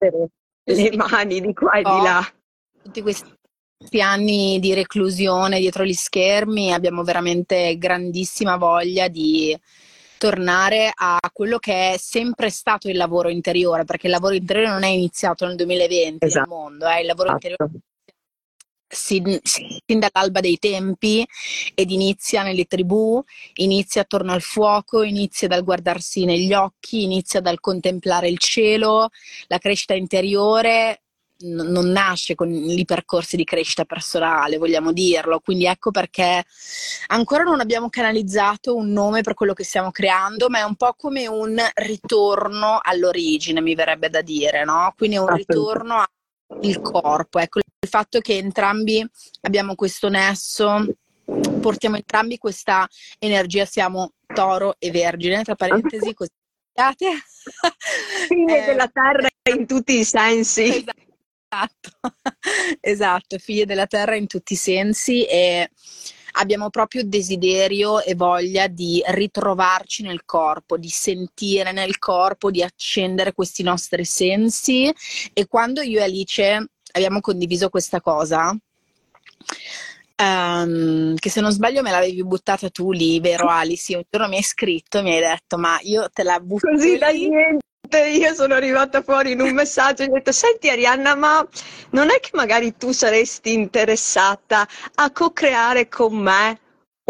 esatto 0.00 0.30
le 0.64 0.96
mani 0.96 1.40
di 1.40 1.52
qua 1.52 1.72
e 1.74 1.82
di 1.82 2.02
là. 2.02 2.26
Tutti 2.82 3.02
questi 3.02 4.00
anni 4.00 4.58
di 4.60 4.74
reclusione 4.74 5.58
dietro 5.58 5.84
gli 5.84 5.92
schermi 5.92 6.72
abbiamo 6.72 7.02
veramente 7.02 7.76
grandissima 7.78 8.56
voglia 8.56 9.08
di 9.08 9.58
tornare 10.18 10.90
a 10.94 11.18
quello 11.32 11.58
che 11.58 11.92
è 11.92 11.96
sempre 11.98 12.48
stato 12.48 12.88
il 12.88 12.96
lavoro 12.96 13.28
interiore, 13.28 13.84
perché 13.84 14.06
il 14.06 14.12
lavoro 14.12 14.34
interiore 14.34 14.68
non 14.68 14.84
è 14.84 14.88
iniziato 14.88 15.46
nel 15.46 15.56
2020 15.56 16.24
esatto. 16.24 16.48
nel 16.48 16.58
mondo, 16.58 16.88
eh, 16.88 17.00
il 17.00 17.06
lavoro 17.06 17.28
esatto. 17.28 17.46
interiore 17.46 17.80
sin, 18.94 19.38
sin, 19.42 19.98
dall'alba 19.98 20.40
dei 20.40 20.58
tempi 20.58 21.26
ed 21.74 21.90
inizia 21.90 22.42
nelle 22.42 22.64
tribù, 22.64 23.22
inizia 23.54 24.02
attorno 24.02 24.32
al 24.32 24.42
fuoco, 24.42 25.02
inizia 25.02 25.48
dal 25.48 25.64
guardarsi 25.64 26.24
negli 26.24 26.54
occhi, 26.54 27.02
inizia 27.02 27.40
dal 27.40 27.60
contemplare 27.60 28.28
il 28.28 28.38
cielo, 28.38 29.08
la 29.48 29.58
crescita 29.58 29.94
interiore 29.94 31.00
non 31.44 31.90
nasce 31.90 32.34
con 32.34 32.50
i 32.52 32.84
percorsi 32.84 33.36
di 33.36 33.44
crescita 33.44 33.84
personale, 33.84 34.56
vogliamo 34.56 34.92
dirlo, 34.92 35.40
quindi 35.40 35.66
ecco 35.66 35.90
perché 35.90 36.44
ancora 37.08 37.42
non 37.42 37.60
abbiamo 37.60 37.90
canalizzato 37.90 38.74
un 38.74 38.90
nome 38.92 39.22
per 39.22 39.34
quello 39.34 39.52
che 39.52 39.64
stiamo 39.64 39.90
creando, 39.90 40.48
ma 40.48 40.60
è 40.60 40.62
un 40.62 40.76
po' 40.76 40.94
come 40.96 41.26
un 41.26 41.60
ritorno 41.74 42.78
all'origine, 42.80 43.60
mi 43.60 43.74
verrebbe 43.74 44.08
da 44.08 44.22
dire, 44.22 44.64
no? 44.64 44.94
Quindi 44.96 45.16
è 45.16 45.20
un 45.20 45.34
ritorno 45.34 45.96
a 45.96 46.08
il 46.62 46.80
corpo. 46.80 47.38
Ecco, 47.38 47.58
il 47.58 47.88
fatto 47.88 48.20
che 48.20 48.36
entrambi 48.36 49.06
abbiamo 49.42 49.74
questo 49.74 50.08
nesso, 50.08 50.86
portiamo 51.60 51.96
entrambi 51.96 52.38
questa 52.38 52.88
energia, 53.18 53.64
siamo 53.64 54.12
toro 54.32 54.74
e 54.78 54.90
vergine, 54.90 55.42
tra 55.42 55.54
parentesi, 55.54 56.12
così. 56.14 56.30
Figlie 58.28 58.62
eh, 58.62 58.66
della 58.66 58.88
terra 58.88 59.28
in 59.50 59.66
tutti 59.66 59.98
i 59.98 60.04
sensi. 60.04 60.84
Esatto, 61.54 61.90
esatto, 62.80 63.38
figlie 63.38 63.64
della 63.64 63.86
terra 63.86 64.16
in 64.16 64.26
tutti 64.26 64.54
i 64.54 64.56
sensi 64.56 65.24
e 65.24 65.70
abbiamo 66.36 66.70
proprio 66.70 67.04
desiderio 67.04 68.00
e 68.00 68.14
voglia 68.14 68.66
di 68.66 69.02
ritrovarci 69.04 70.02
nel 70.02 70.24
corpo, 70.24 70.76
di 70.76 70.88
sentire 70.88 71.72
nel 71.72 71.98
corpo, 71.98 72.50
di 72.50 72.62
accendere 72.62 73.32
questi 73.32 73.62
nostri 73.62 74.04
sensi. 74.04 74.92
E 75.32 75.46
quando 75.46 75.82
io 75.82 75.98
e 75.98 76.02
Alice 76.02 76.66
abbiamo 76.92 77.20
condiviso 77.20 77.68
questa 77.68 78.00
cosa, 78.00 78.56
Um, 80.16 81.16
che 81.16 81.28
se 81.28 81.40
non 81.40 81.50
sbaglio 81.50 81.82
me 81.82 81.90
l'avevi 81.90 82.22
buttata 82.24 82.70
tu 82.70 82.92
lì, 82.92 83.18
vero 83.18 83.48
Ali? 83.48 83.74
Sì, 83.74 83.94
un 83.94 84.04
giorno 84.08 84.28
mi 84.28 84.36
hai 84.36 84.44
scritto 84.44 84.98
e 84.98 85.02
mi 85.02 85.12
hai 85.12 85.20
detto 85.20 85.58
ma 85.58 85.76
io 85.82 86.08
te 86.08 86.22
la 86.22 86.38
butto 86.38 86.68
Così 86.68 86.96
da 86.98 87.08
niente, 87.08 87.63
io 87.92 88.34
sono 88.34 88.54
arrivata 88.54 89.02
fuori 89.02 89.32
in 89.32 89.40
un 89.40 89.52
messaggio 89.52 90.02
e 90.02 90.06
ho 90.06 90.12
detto 90.12 90.32
senti 90.32 90.68
Arianna 90.68 91.14
ma 91.14 91.46
non 91.90 92.10
è 92.10 92.18
che 92.20 92.30
magari 92.32 92.76
tu 92.76 92.92
saresti 92.92 93.52
interessata 93.52 94.66
a 94.94 95.10
co-creare 95.12 95.88
con 95.88 96.16
me 96.16 96.58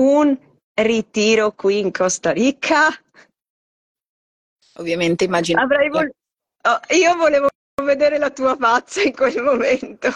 un 0.00 0.36
ritiro 0.74 1.52
qui 1.52 1.78
in 1.78 1.92
Costa 1.92 2.32
Rica? 2.32 2.88
Ovviamente 4.76 5.24
immagino. 5.24 5.64
Vol- 5.66 6.10
oh, 6.62 6.80
io 6.94 7.16
volevo 7.16 7.48
vedere 7.82 8.18
la 8.18 8.30
tua 8.30 8.56
faccia 8.56 9.02
in 9.02 9.14
quel 9.14 9.42
momento. 9.42 10.08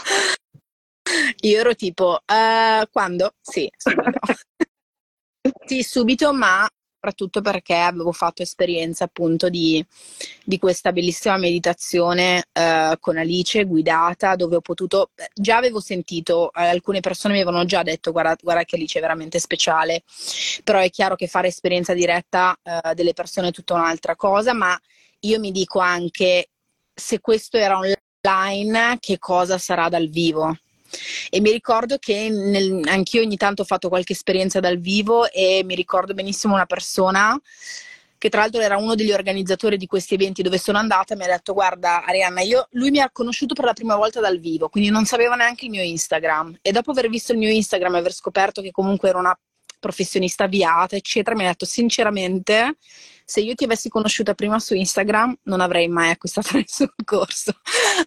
Io 1.42 1.60
ero 1.60 1.74
tipo, 1.74 2.20
uh, 2.26 2.86
quando? 2.90 3.34
Sì, 3.40 3.70
subito. 3.76 4.18
sì, 5.66 5.82
subito, 5.82 6.32
ma 6.34 6.68
soprattutto 6.98 7.40
perché 7.40 7.76
avevo 7.76 8.10
fatto 8.10 8.42
esperienza 8.42 9.04
appunto 9.04 9.48
di, 9.48 9.84
di 10.44 10.58
questa 10.58 10.90
bellissima 10.92 11.36
meditazione 11.36 12.44
uh, 12.52 12.98
con 12.98 13.16
Alice 13.16 13.64
guidata 13.64 14.34
dove 14.34 14.56
ho 14.56 14.60
potuto, 14.60 15.10
già 15.32 15.56
avevo 15.56 15.78
sentito, 15.78 16.50
uh, 16.52 16.60
alcune 16.60 16.98
persone 16.98 17.34
mi 17.34 17.40
avevano 17.40 17.64
già 17.64 17.84
detto 17.84 18.10
guarda, 18.10 18.36
guarda, 18.42 18.64
che 18.64 18.74
Alice 18.74 18.98
è 18.98 19.00
veramente 19.00 19.38
speciale, 19.38 20.02
però 20.64 20.80
è 20.80 20.90
chiaro 20.90 21.14
che 21.14 21.28
fare 21.28 21.46
esperienza 21.46 21.94
diretta 21.94 22.56
uh, 22.60 22.92
delle 22.94 23.12
persone 23.12 23.48
è 23.48 23.52
tutta 23.52 23.74
un'altra 23.74 24.16
cosa, 24.16 24.52
ma 24.52 24.76
io 25.20 25.38
mi 25.38 25.52
dico 25.52 25.78
anche 25.78 26.48
se 26.92 27.20
questo 27.20 27.56
era 27.58 27.78
online 27.78 28.96
che 28.98 29.18
cosa 29.18 29.56
sarà 29.56 29.88
dal 29.88 30.08
vivo? 30.08 30.56
E 31.30 31.40
mi 31.40 31.50
ricordo 31.50 31.96
che 31.98 32.28
nel, 32.30 32.82
anch'io 32.86 33.22
ogni 33.22 33.36
tanto 33.36 33.62
ho 33.62 33.64
fatto 33.64 33.88
qualche 33.88 34.12
esperienza 34.12 34.60
dal 34.60 34.78
vivo 34.78 35.30
e 35.30 35.62
mi 35.64 35.74
ricordo 35.74 36.14
benissimo 36.14 36.54
una 36.54 36.66
persona 36.66 37.40
che 38.18 38.28
tra 38.28 38.40
l'altro 38.40 38.60
era 38.60 38.76
uno 38.76 38.96
degli 38.96 39.12
organizzatori 39.12 39.76
di 39.76 39.86
questi 39.86 40.14
eventi 40.14 40.42
dove 40.42 40.58
sono 40.58 40.78
andata, 40.78 41.14
mi 41.14 41.22
ha 41.22 41.28
detto 41.28 41.52
guarda 41.52 42.04
Arianna, 42.04 42.40
io, 42.40 42.66
lui 42.72 42.90
mi 42.90 43.00
ha 43.00 43.10
conosciuto 43.10 43.54
per 43.54 43.64
la 43.64 43.72
prima 43.72 43.94
volta 43.94 44.20
dal 44.20 44.40
vivo, 44.40 44.68
quindi 44.68 44.90
non 44.90 45.04
sapeva 45.04 45.36
neanche 45.36 45.66
il 45.66 45.70
mio 45.70 45.82
Instagram. 45.82 46.58
E 46.60 46.72
dopo 46.72 46.90
aver 46.90 47.08
visto 47.08 47.32
il 47.32 47.38
mio 47.38 47.48
Instagram 47.48 47.94
e 47.94 47.98
aver 47.98 48.12
scoperto 48.12 48.60
che 48.60 48.72
comunque 48.72 49.08
ero 49.08 49.20
una 49.20 49.38
professionista 49.78 50.44
avviata, 50.44 50.96
eccetera, 50.96 51.36
mi 51.36 51.44
ha 51.44 51.48
detto 51.48 51.64
sinceramente 51.64 52.76
se 53.28 53.40
io 53.40 53.54
ti 53.54 53.64
avessi 53.64 53.90
conosciuta 53.90 54.32
prima 54.32 54.58
su 54.58 54.74
Instagram 54.74 55.40
non 55.42 55.60
avrei 55.60 55.86
mai 55.86 56.08
acquistato 56.08 56.56
nessun 56.56 56.88
corso. 57.04 57.52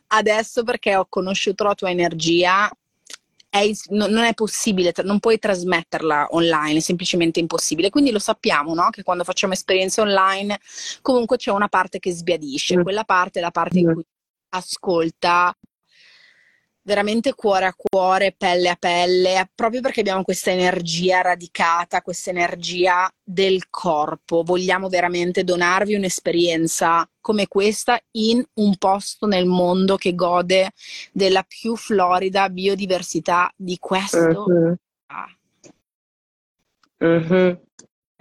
Adesso 0.08 0.64
perché 0.64 0.96
ho 0.96 1.06
conosciuto 1.08 1.64
la 1.64 1.76
tua 1.76 1.92
energia 1.92 2.68
è, 3.48 3.70
non 3.90 4.18
è 4.18 4.34
possibile, 4.34 4.92
non 5.04 5.20
puoi 5.20 5.38
trasmetterla 5.38 6.30
online, 6.32 6.80
è 6.80 6.82
semplicemente 6.82 7.40
impossibile. 7.40 7.92
Quindi 7.92 8.10
lo 8.10 8.18
sappiamo, 8.18 8.74
no? 8.74 8.90
Che 8.90 9.04
quando 9.04 9.24
facciamo 9.24 9.54
esperienze 9.54 10.02
online 10.02 10.60
comunque 11.04 11.38
c'è 11.38 11.52
una 11.52 11.68
parte 11.68 12.00
che 12.00 12.12
sbiadisce, 12.12 12.80
mm. 12.80 12.82
quella 12.82 13.04
parte 13.04 13.38
è 13.38 13.42
la 13.44 13.52
parte 13.52 13.78
in 13.78 13.90
mm. 13.90 13.94
cui 13.94 14.06
ascolta 14.54 15.56
veramente 16.84 17.34
cuore 17.34 17.66
a 17.66 17.76
cuore, 17.76 18.34
pelle 18.36 18.70
a 18.70 18.76
pelle, 18.76 19.50
proprio 19.54 19.82
perché 19.82 20.00
abbiamo 20.00 20.24
questa 20.24 20.52
energia 20.52 21.22
radicata, 21.22 22.02
questa 22.02 22.32
energia 22.32 23.10
del 23.24 23.70
corpo. 23.70 24.44
Vogliamo 24.44 24.90
veramente 24.90 25.44
donarvi 25.44 25.94
un'esperienza 25.94 27.08
come 27.20 27.48
questa 27.48 28.00
in 28.12 28.44
un 28.56 28.78
posto 28.78 29.28
nel 29.28 29.46
mondo 29.46 29.96
che 29.96 30.16
gode 30.16 30.72
della 31.12 31.44
più 31.44 31.76
florida 31.76 32.50
biodiversità 32.50 33.52
di 33.56 33.78
questo. 33.80 34.46
Uh-huh. 34.48 34.78
Uh-huh. 36.98 37.60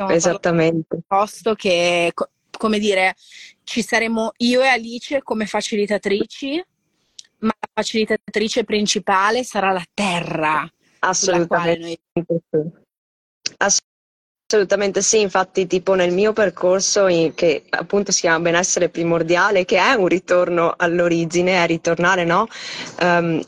Esattamente. 0.08 0.94
Un 0.96 1.02
posto 1.06 1.54
che, 1.54 2.12
come 2.50 2.78
dire, 2.78 3.14
ci 3.64 3.82
saremo 3.82 4.32
io 4.38 4.62
e 4.62 4.68
Alice 4.68 5.22
come 5.22 5.46
facilitatrici 5.46 6.64
ma 7.40 7.52
la 7.58 7.68
facilitatrice 7.72 8.64
principale 8.64 9.44
sarà 9.44 9.72
la 9.72 9.84
terra. 9.92 10.68
Assolutamente. 11.00 12.00
Noi... 12.12 12.70
Assolutamente 14.50 15.00
sì, 15.02 15.20
infatti 15.20 15.66
tipo 15.66 15.94
nel 15.94 16.12
mio 16.12 16.32
percorso 16.32 17.06
che 17.34 17.64
appunto 17.70 18.10
si 18.10 18.22
chiama 18.22 18.40
benessere 18.40 18.88
primordiale, 18.88 19.64
che 19.64 19.78
è 19.78 19.92
un 19.92 20.08
ritorno 20.08 20.74
all'origine, 20.76 21.62
è 21.62 21.66
ritornare 21.66 22.24
no? 22.24 22.48
um, 23.00 23.40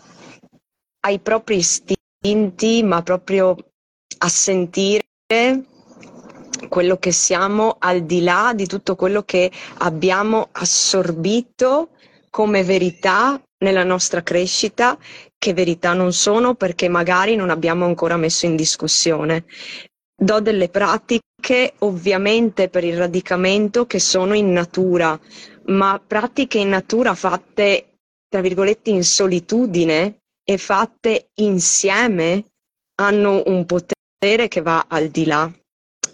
ai 1.01 1.19
propri 1.19 1.57
istinti, 1.57 2.83
ma 2.85 3.03
proprio 3.03 3.57
a 4.19 4.29
sentire 4.29 5.03
quello 6.69 6.97
che 6.99 7.11
siamo 7.11 7.77
al 7.79 8.05
di 8.05 8.23
là 8.23 8.53
di 8.55 8.67
tutto 8.67 8.95
quello 8.95 9.25
che 9.25 9.51
abbiamo 9.79 10.49
assorbito 10.53 11.91
come 12.31 12.63
verità 12.63 13.41
nella 13.63 13.85
nostra 13.85 14.23
crescita 14.23 14.99
che 15.39 15.55
verità 15.55 15.93
non 15.95 16.13
sono 16.13 16.55
perché 16.55 16.89
magari 16.89 17.35
non 17.35 17.51
abbiamo 17.51 17.85
ancora 17.85 18.17
messo 18.17 18.47
in 18.47 18.55
discussione. 18.57 19.45
Do 20.15 20.41
delle 20.41 20.69
pratiche 20.69 21.75
ovviamente 21.79 22.69
per 22.69 22.85
il 22.85 22.97
radicamento 22.97 23.87
che 23.87 23.99
sono 23.99 24.35
in 24.35 24.53
natura, 24.53 25.19
ma 25.67 26.01
pratiche 26.05 26.59
in 26.59 26.69
natura 26.69 27.15
fatte, 27.15 27.99
tra 28.29 28.41
virgolette, 28.41 28.91
in 28.91 29.03
solitudine 29.03 30.19
e 30.45 30.59
fatte 30.59 31.31
insieme 31.37 32.45
hanno 33.01 33.43
un 33.47 33.65
potere 33.65 34.49
che 34.49 34.61
va 34.61 34.85
al 34.89 35.09
di 35.09 35.25
là 35.25 35.51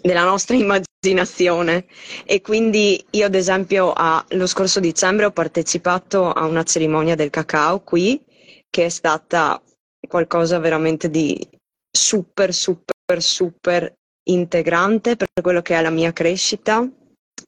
della 0.01 0.23
nostra 0.23 0.55
immaginazione. 0.55 1.85
E 2.25 2.41
quindi 2.41 3.03
io 3.11 3.25
ad 3.25 3.35
esempio 3.35 3.93
a, 3.93 4.23
lo 4.29 4.47
scorso 4.47 4.79
dicembre 4.79 5.25
ho 5.25 5.31
partecipato 5.31 6.31
a 6.31 6.45
una 6.45 6.63
cerimonia 6.63 7.15
del 7.15 7.29
cacao 7.29 7.81
qui 7.81 8.23
che 8.69 8.85
è 8.85 8.89
stata 8.89 9.61
qualcosa 10.07 10.59
veramente 10.59 11.09
di 11.09 11.47
super 11.91 12.53
super 12.53 13.21
super 13.21 13.93
integrante 14.29 15.15
per 15.15 15.27
quello 15.41 15.61
che 15.61 15.75
è 15.75 15.81
la 15.81 15.89
mia 15.89 16.13
crescita. 16.13 16.87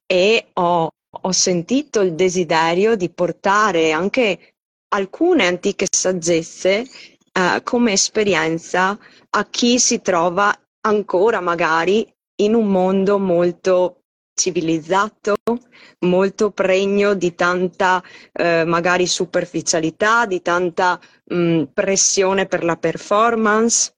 E 0.06 0.48
ho, 0.54 0.90
ho 1.22 1.32
sentito 1.32 2.02
il 2.02 2.16
desiderio 2.16 2.96
di 2.96 3.10
portare 3.10 3.92
anche 3.92 4.54
alcune 4.94 5.46
antiche 5.46 5.86
saggezze 5.90 6.86
eh, 7.34 7.62
come 7.64 7.94
esperienza 7.94 8.98
a 9.30 9.46
chi 9.46 9.80
si 9.80 10.02
trova 10.02 10.54
ancora 10.82 11.40
magari 11.40 12.06
in 12.44 12.54
un 12.56 12.68
mondo 12.68 13.20
molto 13.20 14.02
civilizzato, 14.34 15.36
molto 16.00 16.52
pregno 16.52 17.14
di 17.14 17.36
tanta 17.36 18.02
eh, 18.34 18.64
magari 18.66 19.06
superficialità, 19.06 20.26
di 20.26 20.42
tanta 20.42 21.00
mh, 21.26 21.36
mm, 21.36 21.64
pressione 21.74 22.48
per 22.48 22.64
la 22.64 22.78
performance. 22.78 23.94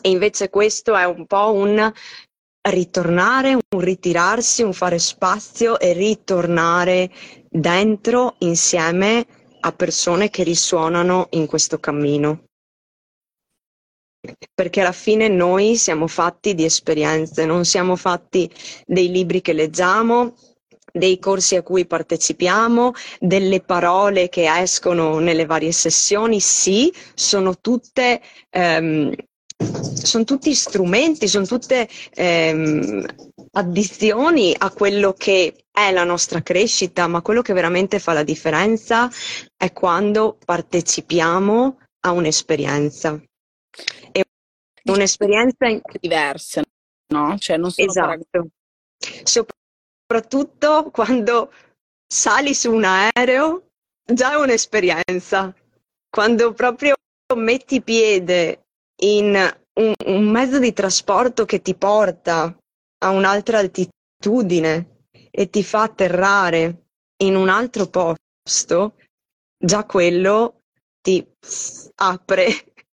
E 0.00 0.10
invece 0.10 0.48
questo 0.50 0.96
è 0.96 1.04
un 1.04 1.26
po' 1.26 1.52
un 1.52 1.92
ritornare, 2.62 3.54
un 3.54 3.80
ritirarsi, 3.80 4.62
un 4.62 4.72
fare 4.72 4.98
spazio 4.98 5.78
e 5.78 5.92
ritornare 5.92 7.10
dentro 7.48 8.34
insieme 8.38 9.26
a 9.60 9.72
persone 9.72 10.30
che 10.30 10.42
risuonano 10.42 11.28
in 11.30 11.46
questo 11.46 11.78
cammino 11.78 12.44
perché 14.54 14.80
alla 14.80 14.92
fine 14.92 15.28
noi 15.28 15.76
siamo 15.76 16.06
fatti 16.06 16.54
di 16.54 16.64
esperienze, 16.64 17.46
non 17.46 17.64
siamo 17.64 17.96
fatti 17.96 18.50
dei 18.86 19.10
libri 19.10 19.40
che 19.40 19.52
leggiamo, 19.52 20.34
dei 20.92 21.18
corsi 21.18 21.56
a 21.56 21.62
cui 21.62 21.86
partecipiamo, 21.86 22.92
delle 23.18 23.60
parole 23.60 24.28
che 24.28 24.50
escono 24.50 25.18
nelle 25.18 25.46
varie 25.46 25.72
sessioni, 25.72 26.40
sì, 26.40 26.92
sono 27.14 27.58
tutte... 27.60 28.20
Ehm, 28.50 29.14
sono 29.92 30.24
tutti 30.24 30.54
strumenti, 30.54 31.28
sono 31.28 31.44
tutte 31.44 31.86
ehm, 32.14 33.04
addizioni 33.52 34.54
a 34.56 34.70
quello 34.70 35.12
che 35.12 35.54
è 35.70 35.92
la 35.92 36.04
nostra 36.04 36.40
crescita, 36.40 37.06
ma 37.08 37.20
quello 37.20 37.42
che 37.42 37.52
veramente 37.52 37.98
fa 37.98 38.14
la 38.14 38.22
differenza 38.22 39.10
è 39.58 39.70
quando 39.74 40.38
partecipiamo 40.42 41.76
a 42.06 42.12
un'esperienza. 42.12 43.20
Un'esperienza 44.84 45.66
in... 45.66 45.80
diverse, 46.00 46.62
no? 47.12 47.36
Cioè 47.38 47.56
non 47.56 47.70
sono 47.70 47.88
esatto. 47.88 48.48
Soprattutto 49.22 50.90
quando 50.90 51.52
sali 52.06 52.54
su 52.54 52.72
un 52.72 52.84
aereo, 52.84 53.70
già 54.04 54.32
è 54.32 54.36
un'esperienza. 54.36 55.54
Quando 56.08 56.52
proprio 56.52 56.94
metti 57.36 57.82
piede 57.82 58.64
in 59.02 59.34
un, 59.80 59.92
un 60.06 60.24
mezzo 60.24 60.58
di 60.58 60.72
trasporto 60.72 61.44
che 61.44 61.62
ti 61.62 61.74
porta 61.74 62.54
a 63.02 63.10
un'altra 63.10 63.58
altitudine 63.58 65.04
e 65.30 65.48
ti 65.48 65.62
fa 65.62 65.82
atterrare 65.82 66.86
in 67.22 67.36
un 67.36 67.48
altro 67.48 67.86
posto, 67.86 68.96
già 69.56 69.84
quello 69.84 70.62
ti 71.00 71.26
apre 71.96 72.46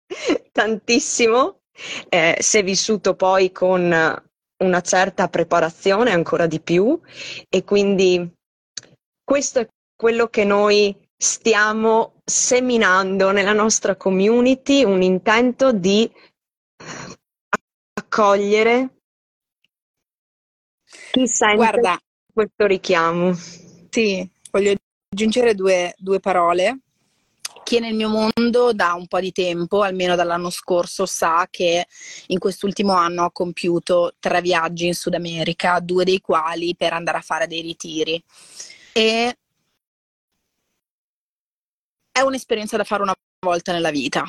tantissimo. 0.52 1.62
Eh, 2.10 2.38
se 2.40 2.64
vissuto 2.64 3.16
poi 3.16 3.52
con 3.52 4.24
una 4.60 4.82
certa 4.82 5.28
preparazione 5.28 6.12
ancora 6.12 6.48
di 6.48 6.60
più 6.60 7.00
e 7.48 7.64
quindi 7.64 8.34
questo 9.24 9.60
è 9.60 9.68
quello 9.96 10.28
che 10.28 10.44
noi 10.44 10.96
stiamo 11.16 12.22
seminando 12.24 13.32
nella 13.32 13.54
nostra 13.54 13.96
community, 13.96 14.84
un 14.84 15.02
intento 15.02 15.72
di 15.72 16.10
accogliere 17.94 18.98
chi 21.12 21.28
sente 21.28 21.56
Guarda, 21.56 21.98
questo 22.34 22.66
richiamo. 22.66 23.34
Sì, 23.90 24.30
voglio 24.52 24.74
aggiungere 25.10 25.56
due, 25.56 25.94
due 25.98 26.20
parole. 26.20 26.80
Chi 27.68 27.76
è 27.76 27.80
nel 27.82 27.96
mio 27.96 28.08
mondo 28.08 28.72
da 28.72 28.94
un 28.94 29.08
po' 29.08 29.20
di 29.20 29.34
tempo, 29.34 29.82
almeno 29.82 30.16
dall'anno 30.16 30.50
scorso, 30.50 31.06
sa 31.06 31.50
che 31.52 31.86
in 32.28 32.40
quest'ultimo 32.40 32.94
anno 32.94 33.26
ho 33.26 33.32
compiuto 33.32 34.14
tre 34.20 34.40
viaggi 34.40 34.86
in 34.86 34.94
Sud 34.94 35.16
America, 35.16 35.82
due 35.82 36.06
dei 36.06 36.22
quali 36.22 36.78
per 36.78 36.94
andare 36.94 37.18
a 37.18 37.22
fare 37.22 37.46
dei 37.46 37.60
ritiri. 37.60 38.24
E 38.94 39.38
è 42.10 42.22
un'esperienza 42.22 42.78
da 42.78 42.86
fare 42.86 43.02
una 43.04 43.14
volta 43.46 43.74
nella 43.74 43.92
vita 43.92 44.26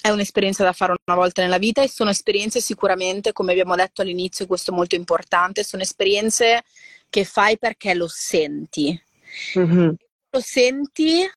è 0.00 0.08
un'esperienza 0.08 0.64
da 0.64 0.72
fare 0.72 0.94
una 1.04 1.16
volta 1.18 1.42
nella 1.42 1.58
vita 1.58 1.82
e 1.82 1.88
sono 1.90 2.08
esperienze 2.08 2.62
sicuramente, 2.62 3.34
come 3.34 3.52
abbiamo 3.52 3.76
detto 3.76 4.00
all'inizio, 4.00 4.46
questo 4.46 4.70
è 4.70 4.74
molto 4.74 4.94
importante, 4.94 5.64
sono 5.64 5.82
esperienze 5.82 6.62
che 7.10 7.24
fai 7.24 7.58
perché 7.58 7.92
lo 7.92 8.08
senti. 8.08 8.98
Mm-hmm. 9.58 9.90
Lo 10.30 10.40
senti 10.40 11.30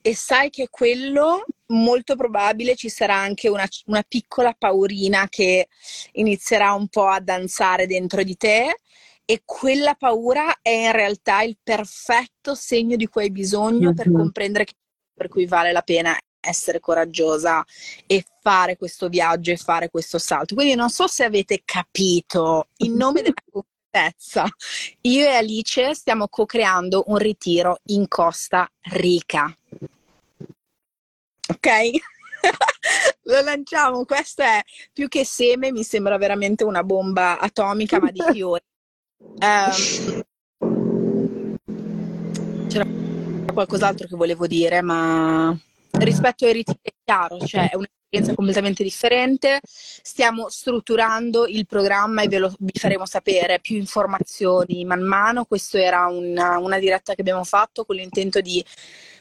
e 0.00 0.14
sai 0.14 0.50
che 0.50 0.68
quello 0.70 1.44
molto 1.66 2.16
probabile 2.16 2.76
ci 2.76 2.88
sarà 2.88 3.16
anche 3.16 3.48
una, 3.48 3.66
una, 3.86 4.02
piccola 4.06 4.54
paurina 4.56 5.26
che 5.28 5.68
inizierà 6.12 6.72
un 6.72 6.88
po' 6.88 7.06
a 7.06 7.20
danzare 7.20 7.86
dentro 7.86 8.22
di 8.22 8.36
te 8.36 8.78
e 9.24 9.42
quella 9.44 9.94
paura 9.94 10.60
è 10.62 10.70
in 10.70 10.92
realtà 10.92 11.42
il 11.42 11.58
perfetto 11.62 12.54
segno 12.54 12.96
di 12.96 13.06
cui 13.06 13.24
hai 13.24 13.30
bisogno 13.30 13.88
mm-hmm. 13.88 13.94
per 13.94 14.12
comprendere 14.12 14.64
che 14.64 14.72
per 15.18 15.28
cui 15.28 15.46
vale 15.46 15.72
la 15.72 15.82
pena 15.82 16.16
essere 16.40 16.80
coraggiosa 16.80 17.64
e 18.06 18.24
fare 18.40 18.76
questo 18.76 19.08
viaggio 19.08 19.50
e 19.50 19.56
fare 19.56 19.90
questo 19.90 20.18
salto. 20.18 20.54
Quindi 20.54 20.76
non 20.76 20.88
so 20.88 21.06
se 21.06 21.24
avete 21.24 21.62
capito, 21.64 22.68
in 22.78 22.94
nome 22.94 23.20
della 23.22 23.34
io 25.02 25.24
e 25.24 25.34
Alice 25.34 25.94
stiamo 25.94 26.28
co-creando 26.28 27.04
un 27.06 27.16
ritiro 27.16 27.78
in 27.86 28.06
Costa 28.08 28.68
Rica. 28.92 29.54
Ok? 31.50 31.68
Lo 33.22 33.40
lanciamo, 33.42 34.04
questo 34.04 34.42
è 34.42 34.62
più 34.92 35.08
che 35.08 35.24
seme, 35.24 35.72
mi 35.72 35.82
sembra 35.82 36.16
veramente 36.18 36.64
una 36.64 36.82
bomba 36.84 37.38
atomica, 37.38 37.98
ma 37.98 38.10
di 38.10 38.22
fiori. 38.30 38.62
Um, 39.18 40.22
c'era 42.68 42.86
qualcos'altro 43.52 44.06
che 44.06 44.16
volevo 44.16 44.46
dire, 44.46 44.82
ma 44.82 45.56
rispetto 45.92 46.44
ai 46.44 46.52
ritiri 46.52 46.78
è 46.82 46.90
chiaro, 47.04 47.38
cioè 47.38 47.70
è 47.70 47.76
un'esperienza 47.76 47.97
completamente 48.34 48.82
differente. 48.82 49.60
Stiamo 49.62 50.48
strutturando 50.48 51.46
il 51.46 51.66
programma 51.66 52.22
e 52.22 52.28
ve 52.28 52.38
lo, 52.38 52.54
vi 52.58 52.78
faremo 52.78 53.06
sapere 53.06 53.60
più 53.60 53.76
informazioni 53.76 54.84
man 54.84 55.02
mano. 55.02 55.44
Questa 55.44 55.78
era 55.78 56.06
una, 56.06 56.58
una 56.58 56.78
diretta 56.78 57.14
che 57.14 57.20
abbiamo 57.20 57.44
fatto 57.44 57.84
con 57.84 57.96
l'intento 57.96 58.40
di 58.40 58.64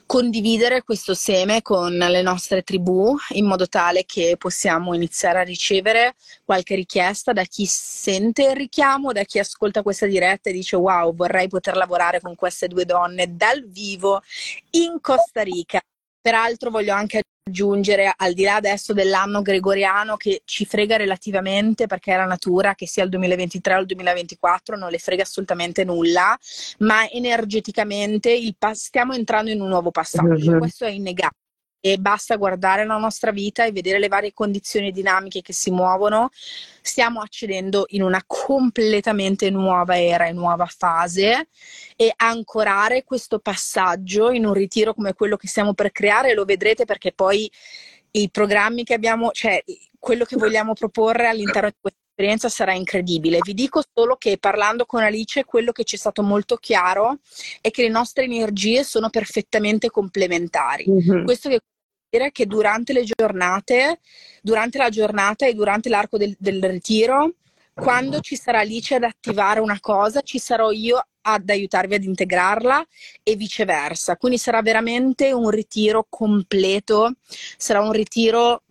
condividere 0.07 0.83
questo 0.83 1.13
seme 1.13 1.61
con 1.61 1.91
le 1.93 2.21
nostre 2.21 2.61
tribù 2.61 3.13
in 3.31 3.45
modo 3.45 3.67
tale 3.67 4.05
che 4.05 4.35
possiamo 4.37 4.93
iniziare 4.93 5.39
a 5.39 5.43
ricevere 5.43 6.15
qualche 6.45 6.75
richiesta 6.75 7.33
da 7.33 7.43
chi 7.43 7.65
sente 7.65 8.43
il 8.43 8.55
richiamo, 8.55 9.11
da 9.11 9.23
chi 9.23 9.37
ascolta 9.37 9.83
questa 9.83 10.05
diretta 10.05 10.49
e 10.49 10.53
dice 10.53 10.77
wow 10.77 11.13
vorrei 11.13 11.49
poter 11.49 11.75
lavorare 11.75 12.21
con 12.21 12.35
queste 12.35 12.69
due 12.69 12.85
donne 12.85 13.35
dal 13.35 13.67
vivo 13.67 14.23
in 14.71 14.99
Costa 15.01 15.41
Rica 15.41 15.81
Peraltro 16.27 16.71
voglio 16.71 16.93
anche 16.93 17.21
aggiungere, 17.47 18.11
al 18.13 18.33
di 18.33 18.43
là 18.43 18.55
adesso 18.55 18.91
dell'anno 18.91 19.41
gregoriano 19.41 20.17
che 20.17 20.41
ci 20.43 20.65
frega 20.65 20.97
relativamente 20.97 21.87
perché 21.87 22.11
è 22.11 22.17
la 22.17 22.25
natura, 22.25 22.75
che 22.75 22.85
sia 22.85 23.05
il 23.05 23.09
2023 23.11 23.75
o 23.75 23.79
il 23.79 23.85
2024, 23.85 24.75
non 24.75 24.89
le 24.89 24.97
frega 24.97 25.23
assolutamente 25.23 25.85
nulla, 25.85 26.37
ma 26.79 27.09
energeticamente 27.09 28.37
pa- 28.57 28.73
stiamo 28.73 29.13
entrando 29.13 29.51
in 29.51 29.61
un 29.61 29.69
nuovo 29.69 29.89
passaggio, 29.89 30.49
mm-hmm. 30.49 30.59
questo 30.59 30.83
è 30.83 30.89
innegabile 30.89 31.46
e 31.79 31.97
basta 31.97 32.35
guardare 32.35 32.85
la 32.85 32.97
nostra 32.97 33.31
vita 33.31 33.65
e 33.65 33.71
vedere 33.71 33.99
le 33.99 34.07
varie 34.07 34.33
condizioni 34.33 34.91
dinamiche 34.91 35.41
che 35.41 35.53
si 35.53 35.71
muovono, 35.71 36.29
stiamo 36.81 37.21
accedendo 37.21 37.85
in 37.89 38.01
una 38.01 38.23
completamente 38.25 39.49
nuova 39.49 39.99
era 39.99 40.27
e 40.27 40.31
nuova 40.33 40.65
fase. 40.65 41.47
E 41.95 42.13
ancorare 42.15 43.03
questo 43.03 43.39
passaggio 43.39 44.31
in 44.31 44.45
un 44.45 44.53
ritiro 44.53 44.93
come 44.93 45.13
quello 45.13 45.35
che 45.35 45.47
stiamo 45.47 45.73
per 45.73 45.91
creare 45.91 46.33
lo 46.33 46.45
vedrete 46.45 46.85
perché 46.85 47.11
poi 47.11 47.49
i 48.11 48.29
programmi 48.29 48.83
che 48.83 48.93
abbiamo, 48.93 49.31
cioè 49.31 49.63
quello 49.99 50.25
che 50.25 50.37
vogliamo 50.37 50.73
proporre 50.73 51.27
all'interno 51.27 51.69
di 51.69 51.75
questa 51.79 52.06
esperienza 52.17 52.49
sarà 52.49 52.73
incredibile. 52.73 53.37
Vi 53.43 53.53
dico 53.53 53.83
solo 53.93 54.15
che 54.15 54.39
parlando 54.39 54.87
con 54.87 55.03
Alice, 55.03 55.45
quello 55.45 55.71
che 55.71 55.83
ci 55.83 55.95
è 55.95 55.99
stato 55.99 56.23
molto 56.23 56.55
chiaro 56.55 57.19
è 57.61 57.69
che 57.69 57.83
le 57.83 57.89
nostre 57.89 58.23
energie 58.23 58.83
sono 58.83 59.11
perfettamente 59.11 59.91
complementari. 59.91 60.89
Mm-hmm. 60.89 61.25
Questo 61.25 61.47
che 61.49 61.59
dire 62.09 62.31
che 62.31 62.47
durante 62.47 62.91
le 62.91 63.03
giornate, 63.03 63.99
durante 64.41 64.79
la 64.79 64.89
giornata 64.89 65.45
e 65.45 65.53
durante 65.53 65.89
l'arco 65.89 66.17
del, 66.17 66.35
del 66.39 66.63
ritiro, 66.63 67.35
quando 67.75 68.21
ci 68.21 68.35
sarà 68.35 68.61
Alice 68.61 68.95
ad 68.95 69.03
attivare 69.03 69.59
una 69.59 69.79
cosa, 69.79 70.21
ci 70.21 70.39
sarò 70.39 70.71
io 70.71 70.99
ad 71.21 71.47
aiutarvi 71.47 71.93
ad 71.93 72.03
integrarla 72.03 72.83
e 73.21 73.35
viceversa. 73.35 74.17
Quindi 74.17 74.39
sarà 74.39 74.63
veramente 74.63 75.31
un 75.31 75.51
ritiro 75.51 76.07
completo, 76.09 77.13
sarà 77.27 77.81
un 77.81 77.91
ritiro 77.91 78.63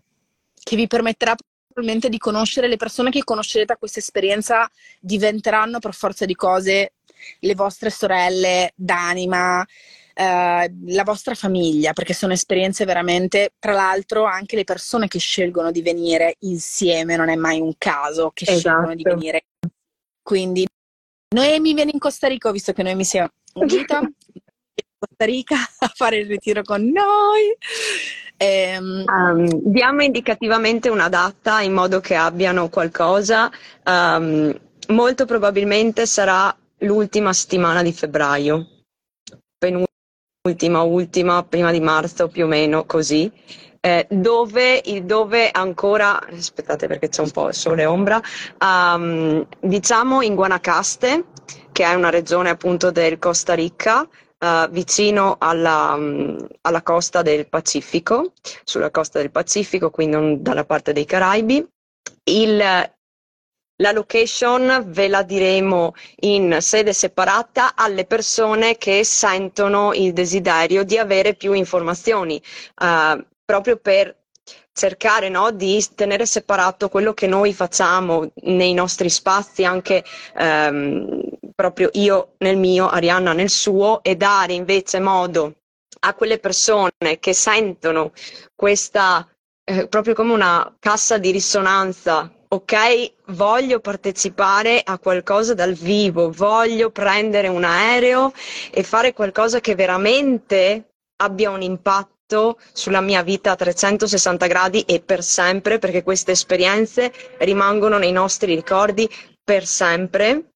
che 0.61 0.75
vi 0.75 0.87
permetterà 0.87 1.33
probabilmente 1.77 2.09
di 2.09 2.17
conoscere 2.17 2.67
le 2.67 2.75
persone 2.75 3.11
che 3.11 3.23
conoscerete 3.23 3.73
a 3.73 3.77
questa 3.77 3.99
esperienza 3.99 4.67
diventeranno 4.99 5.77
per 5.77 5.93
forza 5.93 6.25
di 6.25 6.33
cose 6.33 6.93
le 7.39 7.53
vostre 7.53 7.91
sorelle 7.91 8.71
d'anima, 8.75 9.63
eh, 10.15 10.73
la 10.85 11.03
vostra 11.03 11.35
famiglia, 11.35 11.93
perché 11.93 12.13
sono 12.13 12.33
esperienze 12.33 12.83
veramente, 12.83 13.53
tra 13.59 13.73
l'altro 13.73 14.25
anche 14.25 14.55
le 14.55 14.63
persone 14.63 15.07
che 15.07 15.19
scelgono 15.19 15.69
di 15.69 15.83
venire 15.83 16.37
insieme, 16.39 17.15
non 17.15 17.29
è 17.29 17.35
mai 17.35 17.59
un 17.59 17.73
caso 17.77 18.31
che 18.33 18.45
esatto. 18.45 18.59
scelgono 18.59 18.95
di 18.95 19.03
venire. 19.03 19.45
Quindi 20.23 20.65
Noemi 21.35 21.75
viene 21.75 21.91
in 21.93 21.99
Costa 21.99 22.27
Rica, 22.27 22.51
visto 22.51 22.73
che 22.73 22.81
Noemi 22.81 23.03
si 23.03 23.17
è 23.17 23.29
unita 23.53 24.01
Rica 25.25 25.55
a 25.79 25.91
fare 25.93 26.17
il 26.17 26.27
ritiro 26.27 26.61
con 26.63 26.83
noi. 26.83 27.55
Um, 28.39 29.03
um, 29.07 29.47
diamo 29.63 30.03
indicativamente 30.03 30.89
una 30.89 31.09
data 31.09 31.61
in 31.61 31.73
modo 31.73 31.99
che 31.99 32.15
abbiano 32.15 32.69
qualcosa. 32.69 33.51
Um, 33.83 34.55
molto 34.89 35.25
probabilmente 35.25 36.05
sarà 36.05 36.55
l'ultima 36.81 37.33
settimana 37.33 37.81
di 37.81 37.91
febbraio, 37.91 38.67
ultima, 40.47 40.81
ultima, 40.81 41.43
prima 41.43 41.71
di 41.71 41.79
marzo 41.79 42.27
più 42.27 42.45
o 42.45 42.47
meno 42.47 42.85
così, 42.85 43.29
eh, 43.81 44.05
dove, 44.07 44.83
dove, 45.03 45.49
ancora, 45.49 46.21
aspettate 46.27 46.87
perché 46.87 47.09
c'è 47.09 47.21
un 47.21 47.31
po' 47.31 47.51
sole 47.51 47.81
e 47.81 47.85
ombra, 47.85 48.21
um, 48.59 49.45
diciamo 49.59 50.21
in 50.21 50.35
Guanacaste, 50.35 51.25
che 51.71 51.83
è 51.83 51.93
una 51.95 52.11
regione 52.11 52.49
appunto 52.49 52.91
del 52.91 53.17
Costa 53.17 53.55
Rica, 53.55 54.07
Uh, 54.39 54.69
vicino 54.69 55.37
alla, 55.39 55.95
um, 55.95 56.47
alla, 56.61 56.83
costa 56.83 57.23
del 57.23 57.49
Pacifico, 57.49 58.33
sulla 58.63 58.91
costa 58.91 59.17
del 59.17 59.31
Pacifico, 59.31 59.89
quindi 59.89 60.43
dalla 60.43 60.63
parte 60.63 60.93
dei 60.93 61.05
Caraibi. 61.05 61.67
Il 62.25 62.91
la 63.79 63.91
location 63.91 64.85
ve 64.87 65.07
la 65.07 65.21
diremo 65.21 65.93
in 66.21 66.57
sede 66.61 66.93
separata 66.93 67.75
alle 67.75 68.05
persone 68.05 68.77
che 68.77 69.03
sentono 69.03 69.93
il 69.93 70.13
desiderio 70.13 70.83
di 70.83 70.97
avere 70.97 71.35
più 71.35 71.53
informazioni, 71.53 72.41
uh, 72.81 73.23
proprio 73.45 73.77
per 73.77 74.15
cercare 74.77 75.27
no, 75.27 75.49
di 75.51 75.83
tenere 75.95 76.27
separato 76.27 76.87
quello 76.87 77.13
che 77.13 77.25
noi 77.25 77.51
facciamo 77.51 78.31
nei 78.43 78.73
nostri 78.75 79.09
spazi, 79.09 79.65
anche 79.65 80.03
um, 80.37 81.19
proprio 81.55 81.89
io 81.93 82.33
nel 82.37 82.57
mio, 82.57 82.87
Arianna 82.87 83.33
nel 83.33 83.49
suo, 83.49 84.03
e 84.03 84.15
dare 84.15 84.53
invece 84.53 84.99
modo 84.99 85.55
a 86.01 86.13
quelle 86.13 86.37
persone 86.37 86.91
che 87.19 87.33
sentono 87.33 88.11
questa 88.55 89.27
eh, 89.63 89.87
proprio 89.87 90.13
come 90.13 90.33
una 90.33 90.75
cassa 90.79 91.17
di 91.17 91.31
risonanza. 91.31 92.31
Ok, 92.49 92.75
voglio 93.31 93.81
partecipare 93.81 94.81
a 94.81 94.97
qualcosa 94.99 95.53
dal 95.53 95.73
vivo, 95.73 96.31
voglio 96.31 96.91
prendere 96.91 97.49
un 97.49 97.65
aereo 97.65 98.31
e 98.71 98.83
fare 98.83 99.11
qualcosa 99.11 99.59
che 99.59 99.75
veramente 99.75 100.91
abbia 101.17 101.49
un 101.49 101.61
impatto 101.61 102.16
sulla 102.73 102.99
mia 102.99 103.23
vita 103.23 103.51
a 103.51 103.55
360 103.55 104.47
gradi 104.47 104.81
e 104.81 104.99
per 104.99 105.23
sempre, 105.23 105.79
perché 105.79 106.03
queste 106.03 106.31
esperienze 106.33 107.11
rimangono 107.39 107.97
nei 107.97 108.11
nostri 108.11 108.53
ricordi 108.53 109.09
per 109.43 109.65
sempre 109.65 110.49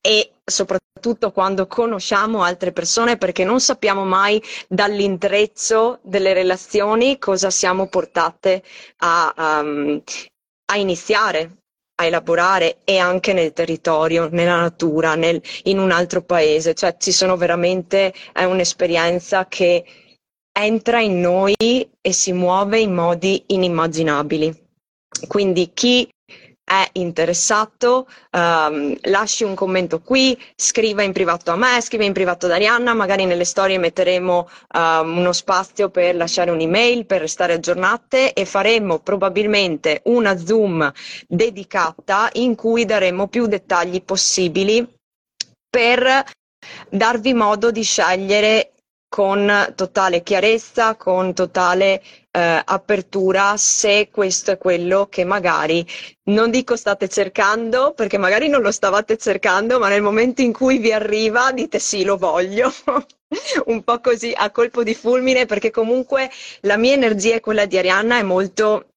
e 0.00 0.32
soprattutto 0.42 1.30
quando 1.30 1.66
conosciamo 1.66 2.42
altre 2.42 2.72
persone 2.72 3.18
perché 3.18 3.44
non 3.44 3.60
sappiamo 3.60 4.04
mai 4.06 4.42
dall'intreccio 4.66 5.98
delle 6.02 6.32
relazioni 6.32 7.18
cosa 7.18 7.50
siamo 7.50 7.86
portate 7.88 8.62
a, 9.00 9.60
um, 9.62 10.02
a 10.72 10.76
iniziare 10.78 11.56
a 12.00 12.06
elaborare 12.06 12.78
e 12.84 12.96
anche 12.96 13.34
nel 13.34 13.52
territorio, 13.52 14.28
nella 14.30 14.58
natura, 14.58 15.16
nel, 15.16 15.42
in 15.64 15.78
un 15.78 15.90
altro 15.90 16.22
paese, 16.22 16.72
cioè 16.72 16.96
ci 16.98 17.12
sono 17.12 17.36
veramente, 17.36 18.14
è 18.32 18.44
un'esperienza 18.44 19.46
che 19.46 19.84
entra 20.52 21.00
in 21.00 21.20
noi 21.20 21.54
e 21.56 22.12
si 22.12 22.32
muove 22.32 22.80
in 22.80 22.94
modi 22.94 23.42
inimmaginabili. 23.46 24.68
Quindi 25.26 25.70
chi 25.74 26.08
è 26.70 26.88
interessato, 26.92 28.06
um, 28.30 28.96
lasci 29.02 29.42
un 29.42 29.56
commento 29.56 30.00
qui, 30.00 30.40
scriva 30.54 31.02
in 31.02 31.12
privato 31.12 31.50
a 31.50 31.56
me, 31.56 31.80
scriva 31.80 32.04
in 32.04 32.12
privato 32.12 32.46
ad 32.46 32.52
Arianna, 32.52 32.94
magari 32.94 33.24
nelle 33.24 33.44
storie 33.44 33.76
metteremo 33.76 34.48
um, 34.76 35.18
uno 35.18 35.32
spazio 35.32 35.90
per 35.90 36.14
lasciare 36.14 36.52
un'email, 36.52 37.06
per 37.06 37.22
restare 37.22 37.54
aggiornate 37.54 38.32
e 38.32 38.44
faremo 38.44 39.00
probabilmente 39.00 40.02
una 40.04 40.36
Zoom 40.36 40.92
dedicata 41.26 42.28
in 42.34 42.54
cui 42.54 42.84
daremo 42.84 43.26
più 43.26 43.46
dettagli 43.46 44.00
possibili 44.04 44.86
per 45.68 46.24
darvi 46.88 47.34
modo 47.34 47.72
di 47.72 47.82
scegliere 47.82 48.74
con 49.10 49.72
totale 49.74 50.22
chiarezza, 50.22 50.94
con 50.94 51.34
totale 51.34 52.00
eh, 52.30 52.62
apertura 52.64 53.56
se 53.56 54.08
questo 54.08 54.52
è 54.52 54.56
quello 54.56 55.08
che 55.10 55.24
magari 55.24 55.84
non 56.30 56.48
dico 56.52 56.76
state 56.76 57.08
cercando, 57.08 57.92
perché 57.92 58.18
magari 58.18 58.46
non 58.48 58.62
lo 58.62 58.70
stavate 58.70 59.16
cercando, 59.18 59.80
ma 59.80 59.88
nel 59.88 60.00
momento 60.00 60.42
in 60.42 60.52
cui 60.52 60.78
vi 60.78 60.92
arriva 60.92 61.50
dite 61.50 61.80
sì, 61.80 62.04
lo 62.04 62.16
voglio. 62.16 62.72
Un 63.66 63.82
po' 63.82 63.98
così 64.00 64.32
a 64.34 64.50
colpo 64.52 64.84
di 64.84 64.94
fulmine, 64.94 65.44
perché 65.44 65.72
comunque 65.72 66.30
la 66.60 66.76
mia 66.76 66.94
energia 66.94 67.34
e 67.34 67.40
quella 67.40 67.66
di 67.66 67.78
Arianna 67.78 68.16
è 68.18 68.22
molto 68.22 68.90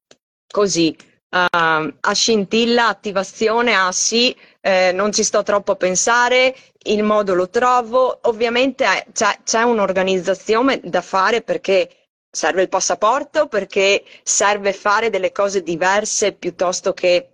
così, 0.48 0.96
uh, 1.32 1.92
a 2.00 2.14
scintilla, 2.14 2.88
attivazione, 2.88 3.76
a 3.76 3.92
sì, 3.92 4.36
eh, 4.66 4.92
non 4.94 5.12
ci 5.12 5.24
sto 5.24 5.44
troppo 5.44 5.74
a 5.74 5.76
pensare, 5.76 6.56
il 6.84 7.04
modo 7.04 7.34
lo 7.34 7.50
trovo, 7.50 8.20
ovviamente 8.24 8.84
eh, 8.84 9.06
c'è, 9.12 9.40
c'è 9.44 9.62
un'organizzazione 9.62 10.80
da 10.84 11.02
fare 11.02 11.42
perché 11.42 12.08
serve 12.30 12.64
il 12.64 12.70
passaporto, 12.70 13.48
perché 13.48 14.04
serve 14.24 14.74
fare 14.74 15.10
delle 15.10 15.32
cose 15.32 15.62
diverse 15.62 16.34
piuttosto 16.34 16.94
che 16.94 17.30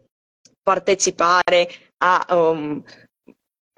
partecipare 0.62 1.70
a 1.98 2.26
um, 2.30 2.84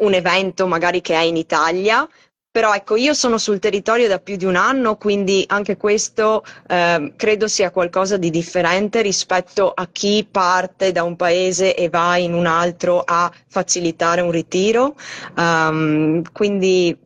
un 0.02 0.14
evento 0.14 0.68
magari 0.68 1.02
che 1.02 1.16
è 1.16 1.22
in 1.22 1.38
Italia, 1.38 2.08
però 2.52 2.74
ecco, 2.74 2.98
io 2.98 3.14
sono 3.14 3.38
sul 3.38 3.60
territorio 3.60 4.10
da 4.10 4.20
più 4.20 4.36
di 4.36 4.44
un 4.44 4.58
anno, 4.58 4.98
quindi 4.98 5.46
anche 5.48 5.78
questo 5.78 6.44
eh, 6.68 7.14
credo 7.16 7.48
sia 7.48 7.72
qualcosa 7.72 8.18
di 8.18 8.30
differente 8.30 9.02
rispetto 9.02 9.72
a 9.74 9.88
chi 9.90 10.28
parte 10.30 10.92
da 10.92 11.04
un 11.04 11.16
paese 11.16 11.74
e 11.74 11.88
va 11.88 12.18
in 12.18 12.34
un 12.34 12.46
altro 12.46 13.04
a 13.06 13.32
facilitare 13.48 14.20
un 14.20 14.32
ritiro. 14.32 14.96
Um, 15.38 16.22
quindi 16.34 16.98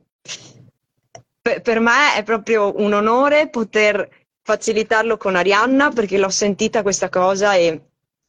per, 1.40 1.62
per 1.62 1.80
me 1.80 2.16
è 2.16 2.24
proprio 2.24 2.74
un 2.82 2.94
onore 2.94 3.48
poter 3.48 4.10
facilitarlo 4.42 5.18
con 5.18 5.36
Arianna 5.36 5.92
perché 5.92 6.18
l'ho 6.18 6.30
sentita 6.30 6.82
questa 6.82 7.10
cosa 7.10 7.54
e 7.54 7.82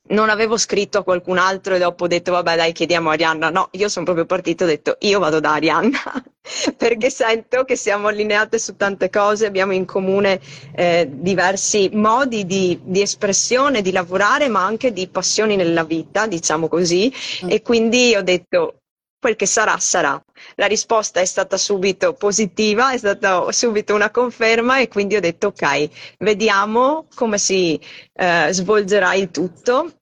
non 0.09 0.29
avevo 0.29 0.59
scritto 0.59 0.99
a 0.99 1.03
qualcun 1.03 1.39
altro 1.39 1.75
e 1.75 1.79
dopo 1.79 2.05
ho 2.05 2.09
detto 2.09 2.33
vabbè 2.33 2.57
dai 2.57 2.73
chiediamo 2.73 3.09
Arianna. 3.09 3.49
No, 3.49 3.69
io 3.73 3.89
sono 3.89 4.05
proprio 4.05 4.27
partito 4.27 4.65
e 4.65 4.67
ho 4.67 4.69
detto 4.69 4.97
io 5.01 5.19
vado 5.19 5.41
da 5.41 5.55
Arianna 5.55 5.99
perché 6.77 7.11
sento 7.11 7.65
che 7.65 7.77
siamo 7.77 8.09
allineate 8.09 8.59
su 8.59 8.77
tante 8.77 9.11
cose, 9.11 9.47
abbiamo 9.47 9.73
in 9.73 9.85
comune 9.85 10.41
eh, 10.75 11.09
diversi 11.11 11.91
modi 11.93 12.47
di, 12.47 12.79
di, 12.83 13.01
espressione, 13.03 13.83
di 13.83 13.93
lavorare 13.93 14.49
ma 14.49 14.65
anche 14.65 14.93
di 14.93 15.09
passioni 15.09 15.57
nella 15.57 15.85
vita, 15.85 16.27
diciamo 16.27 16.69
così. 16.69 17.13
Mm. 17.45 17.51
E 17.51 17.63
quindi 17.63 18.15
ho 18.17 18.23
detto 18.23 18.81
quel 19.19 19.37
che 19.37 19.47
sarà 19.47 19.79
sarà. 19.79 20.23
La 20.55 20.67
risposta 20.67 21.21
è 21.21 21.25
stata 21.25 21.57
subito 21.57 22.13
positiva, 22.13 22.93
è 22.93 22.99
stata 22.99 23.51
subito 23.51 23.95
una 23.95 24.11
conferma 24.11 24.79
e 24.79 24.89
quindi 24.89 25.17
ho 25.17 25.21
detto 25.21 25.49
ok, 25.49 26.17
vediamo 26.19 27.07
come 27.15 27.39
si 27.39 27.81
eh, 28.13 28.49
svolgerà 28.53 29.15
il 29.15 29.31
tutto 29.31 29.95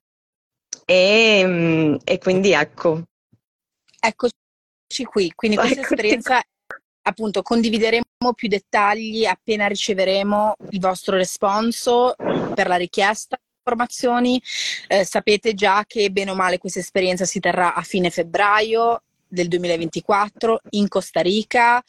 e, 0.85 1.43
mm, 1.47 1.95
e, 2.05 2.19
quindi 2.19 2.53
ecco. 2.53 3.03
Eccoci 4.95 5.05
qui, 5.07 5.33
quindi 5.35 5.57
questa 5.57 5.81
Eccoti 5.81 5.95
esperienza 5.95 6.41
qui. 6.67 6.79
appunto 7.03 7.43
condivideremo 7.43 8.05
più 8.33 8.47
dettagli 8.47 9.25
appena 9.25 9.67
riceveremo 9.67 10.55
il 10.71 10.79
vostro 10.79 11.17
responso 11.17 12.15
per 12.55 12.69
la 12.69 12.77
richiesta 12.77 13.37
informazioni. 13.59 14.41
Eh, 14.87 15.05
sapete 15.05 15.55
già 15.55 15.83
che 15.85 16.13
bene 16.13 16.31
o 16.31 16.37
male 16.37 16.59
questa 16.59 16.79
esperienza 16.79 17.25
si 17.25 17.41
terrà 17.41 17.75
a 17.75 17.83
fine 17.83 18.11
febbraio 18.11 19.03
del 19.27 19.49
2024 19.49 20.61
in 20.71 20.87
Costa 20.87 21.21
Rica. 21.23 21.83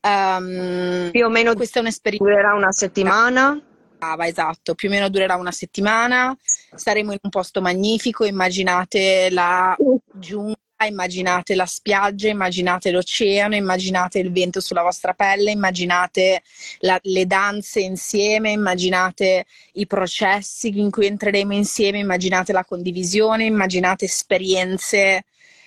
Um, 0.00 1.10
più 1.10 1.24
o 1.24 1.30
meno 1.30 1.54
questa 1.54 1.80
è 1.80 1.82
un'esperienza. 1.82 2.24
Durerà 2.24 2.54
una 2.54 2.70
settimana. 2.70 3.60
Ah, 3.98 4.16
esatto, 4.26 4.74
più 4.74 4.88
o 4.88 4.92
meno 4.92 5.08
durerà 5.08 5.34
una 5.34 5.52
settimana. 5.52 6.36
Saremo 6.74 7.10
in 7.10 7.18
un 7.22 7.30
posto 7.30 7.60
magnifico. 7.60 8.24
Immaginate 8.24 9.30
la 9.30 9.76
giungla, 10.12 10.54
immaginate 10.84 11.54
la 11.54 11.66
spiaggia, 11.66 12.28
immaginate 12.28 12.90
l'oceano, 12.90 13.54
immaginate 13.54 14.18
il 14.18 14.32
vento 14.32 14.60
sulla 14.60 14.82
vostra 14.82 15.14
pelle, 15.14 15.50
immaginate 15.50 16.42
la, 16.80 16.98
le 17.02 17.26
danze 17.26 17.80
insieme, 17.80 18.50
immaginate 18.50 19.46
i 19.74 19.86
processi 19.86 20.78
in 20.78 20.90
cui 20.90 21.06
entreremo 21.06 21.54
insieme, 21.54 21.98
immaginate 21.98 22.52
la 22.52 22.64
condivisione, 22.64 23.44
immaginate 23.44 24.06
esperienze 24.06 25.24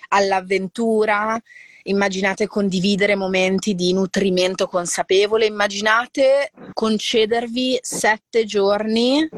all'avventura, 0.08 1.40
immaginate 1.84 2.46
condividere 2.46 3.14
momenti 3.14 3.74
di 3.74 3.92
nutrimento 3.92 4.66
consapevole, 4.66 5.46
immaginate 5.46 6.50
concedervi 6.72 7.78
sette 7.80 8.44
giorni 8.44 9.28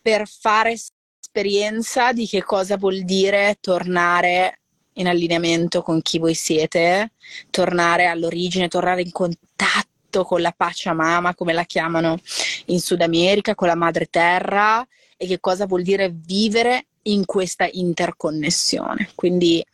per 0.00 0.26
fare 0.26 0.72
esperienza 0.72 2.12
di 2.12 2.26
che 2.26 2.42
cosa 2.42 2.76
vuol 2.76 3.02
dire 3.02 3.56
tornare 3.60 4.61
in 4.94 5.08
allineamento 5.08 5.82
con 5.82 6.02
chi 6.02 6.18
voi 6.18 6.34
siete, 6.34 7.12
tornare 7.50 8.06
all'origine, 8.06 8.68
tornare 8.68 9.02
in 9.02 9.12
contatto 9.12 10.24
con 10.24 10.40
la 10.40 10.52
Pachamama, 10.52 11.34
come 11.34 11.52
la 11.52 11.64
chiamano 11.64 12.18
in 12.66 12.80
Sud 12.80 13.00
America, 13.00 13.54
con 13.54 13.68
la 13.68 13.74
madre 13.74 14.06
terra 14.06 14.86
e 15.16 15.26
che 15.26 15.40
cosa 15.40 15.66
vuol 15.66 15.82
dire 15.82 16.12
vivere 16.12 16.86
in 17.02 17.24
questa 17.24 17.68
interconnessione. 17.70 19.10
Quindi 19.14 19.64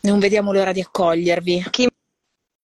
non 0.00 0.18
vediamo 0.18 0.52
l'ora 0.52 0.72
di 0.72 0.80
accogliervi. 0.80 1.66
Chi 1.70 1.88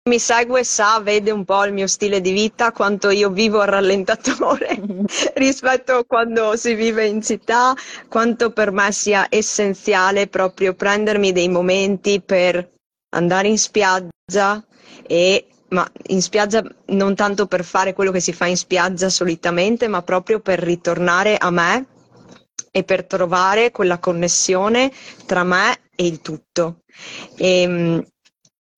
mi 0.09 0.19
segue 0.19 0.65
sa, 0.65 0.99
vede 1.01 1.31
un 1.31 1.45
po' 1.45 1.65
il 1.65 1.73
mio 1.73 1.87
stile 1.87 2.21
di 2.21 2.33
vita, 2.33 2.73
quanto 2.73 3.11
io 3.11 3.31
vivo 3.31 3.61
a 3.61 3.67
rallentatore 3.67 4.81
rispetto 5.35 5.93
a 5.93 6.05
quando 6.05 6.57
si 6.57 6.75
vive 6.75 7.07
in 7.07 7.23
città, 7.23 7.73
quanto 8.09 8.51
per 8.51 8.73
me 8.73 8.91
sia 8.91 9.27
essenziale 9.29 10.27
proprio 10.27 10.75
prendermi 10.75 11.31
dei 11.31 11.49
momenti 11.49 12.21
per 12.21 12.69
andare 13.11 13.47
in 13.47 13.59
spiaggia 13.59 14.65
e 15.07 15.47
ma 15.69 15.89
in 16.09 16.21
spiaggia 16.21 16.63
non 16.87 17.15
tanto 17.15 17.47
per 17.47 17.65
fare 17.65 17.95
quello 17.95 18.11
che 18.11 18.21
si 18.21 18.33
fa 18.33 18.47
in 18.47 18.57
spiaggia 18.57 19.09
solitamente, 19.09 19.87
ma 19.87 20.03
proprio 20.03 20.41
per 20.41 20.59
ritornare 20.59 21.37
a 21.37 21.51
me 21.51 21.87
e 22.73 22.83
per 22.83 23.07
trovare 23.07 23.71
quella 23.71 23.99
connessione 23.99 24.93
tra 25.27 25.45
me 25.45 25.77
e 25.95 26.07
il 26.07 26.21
tutto. 26.21 26.81
E, 27.37 27.63
ehm, 27.63 28.07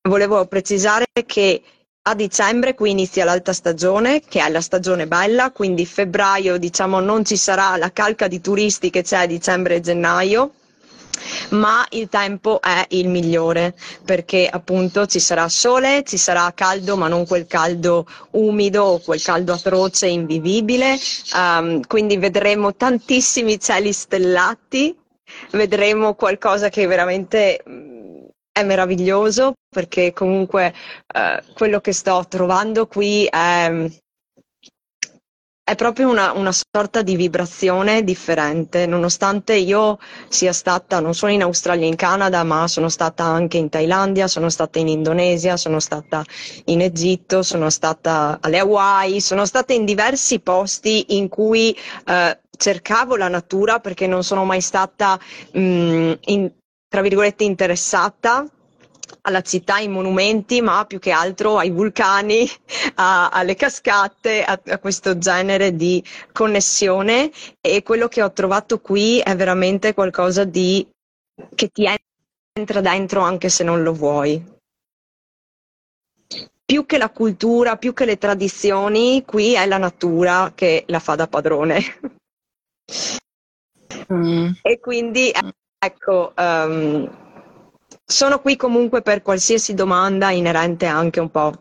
volevo 0.07 0.45
precisare 0.47 1.07
che 1.25 1.63
a 2.07 2.15
dicembre 2.15 2.75
qui 2.75 2.91
inizia 2.91 3.25
l'alta 3.25 3.55
stagione, 3.55 4.21
che 4.21 4.45
è 4.45 4.51
la 4.51 4.61
stagione 4.61 5.07
bella, 5.07 5.51
quindi 5.51 5.87
febbraio 5.87 6.59
diciamo 6.59 7.01
non 7.01 7.25
ci 7.25 7.37
sarà 7.39 7.77
la 7.79 7.91
calca 7.91 8.29
di 8.29 8.43
turisti 8.43 8.91
che 8.91 9.03
c'è 9.03 9.17
a 9.23 9.27
dicembre 9.27 9.77
e 9.77 9.81
gennaio, 9.81 10.53
ma 11.51 11.87
il 11.93 12.11
tempo 12.11 12.61
è 12.61 12.85
il 12.91 13.09
migliore 13.09 13.75
perché 14.05 14.47
appunto 14.47 15.07
ci 15.07 15.21
sarà 15.21 15.49
sole, 15.49 16.03
ci 16.05 16.19
sarà 16.19 16.53
caldo, 16.55 16.99
ma 16.99 17.09
non 17.09 17.27
quel 17.27 17.47
caldo 17.47 18.07
umido 18.33 18.83
o 18.85 18.99
quel 18.99 19.23
caldo 19.23 19.55
atroce 19.55 20.07
invivibile, 20.07 20.99
um, 21.35 21.81
quindi 21.87 22.19
vedremo 22.19 22.75
tantissimi 22.75 23.59
cieli 23.59 23.95
stellati, 23.95 24.95
vedremo 25.53 26.13
qualcosa 26.13 26.69
che 26.69 26.87
veramente 26.87 27.63
mm, 27.67 27.95
è 28.57 28.63
meraviglioso 28.63 29.55
perché 29.69 30.13
comunque 30.13 30.73
uh, 31.13 31.53
quello 31.55 31.81
che 31.81 31.93
sto 31.93 32.25
trovando 32.29 32.87
qui 32.87 33.27
è 33.29 33.91
è 35.67 35.77
proprio 35.77 36.11
una, 36.11 36.33
una, 36.33 36.53
sorta 36.53 37.01
di 37.01 37.17
vibrazione 37.17 38.05
differente, 38.05 38.85
nonostante 38.85 39.55
io 39.55 39.99
sia 40.29 40.53
stata 40.53 41.01
non 41.01 41.15
solo 41.15 41.33
in 41.33 41.41
Australia 41.41 41.87
e 41.87 41.89
in 41.89 41.97
Canada, 41.97 42.45
ma 42.45 42.69
sono 42.69 42.91
stata 42.91 43.25
anche 43.25 43.57
in 43.57 43.71
Thailandia, 43.71 44.29
sono 44.29 44.51
stata 44.51 44.79
in 44.79 44.89
Indonesia, 44.89 45.57
sono 45.57 45.81
stata 45.81 46.23
in 46.67 46.83
Egitto, 46.83 47.43
sono 47.43 47.71
stata 47.71 48.37
alle 48.43 48.59
Hawaii, 48.59 49.23
sono 49.23 49.47
stata 49.47 49.73
in 49.73 49.87
diversi 49.87 50.41
posti 50.41 51.17
in 51.17 51.29
cui 51.31 51.75
eh, 52.05 52.39
cercavo 52.59 53.17
la 53.17 53.29
natura 53.29 53.81
perché 53.81 54.07
non 54.07 54.23
sono 54.23 54.45
mai 54.45 54.61
stata, 54.61 55.19
mh, 55.53 55.61
mm, 55.61 56.13
in, 56.27 56.53
tra 56.95 57.03
virgolette, 57.03 57.43
interessata 57.43 58.49
alla 59.23 59.41
città, 59.41 59.75
ai 59.75 59.89
monumenti, 59.89 60.61
ma 60.61 60.85
più 60.85 61.01
che 61.01 61.11
altro 61.11 61.59
ai 61.59 61.71
vulcani, 61.71 62.49
a, 62.95 63.31
alle 63.31 63.57
cascate, 63.57 64.45
a, 64.45 64.61
a, 64.65 64.79
questo 64.79 65.19
genere 65.19 65.75
di 65.75 66.01
connessione 66.31 67.33
e 67.61 67.83
quello 67.83 68.07
che 68.07 68.23
ho 68.23 68.31
trovato 68.31 68.79
qui 68.79 69.19
è 69.19 69.35
veramente 69.35 69.93
qualcosa 69.93 70.45
di 70.45 70.89
che 71.57 71.67
ti 71.67 71.85
entra 72.53 72.81
dentro 72.81 73.23
anche 73.23 73.49
se 73.49 73.65
non 73.65 73.83
lo 73.83 73.93
vuoi. 73.93 74.41
Più 76.65 76.87
che 76.87 76.97
la 76.97 77.11
cultura, 77.11 77.77
più 77.77 77.93
che 77.93 78.05
le 78.05 78.19
tradizioni, 78.19 79.25
qui 79.25 79.55
è 79.55 79.67
la 79.67 79.79
natura 79.79 80.53
che 80.55 80.85
la 80.87 81.01
fa 81.01 81.17
da 81.17 81.27
padrone. 81.27 81.83
Mm. 84.13 84.51
E 84.63 84.79
quindi 84.79 85.33
ecco, 85.85 86.33
um, 86.37 87.23
sono 88.05 88.41
qui 88.41 88.57
comunque 88.57 89.03
per 89.03 89.23
qualsiasi 89.23 89.75
domanda 89.75 90.31
inerente 90.31 90.87
anche 90.87 91.21
un 91.21 91.31
po' 91.31 91.53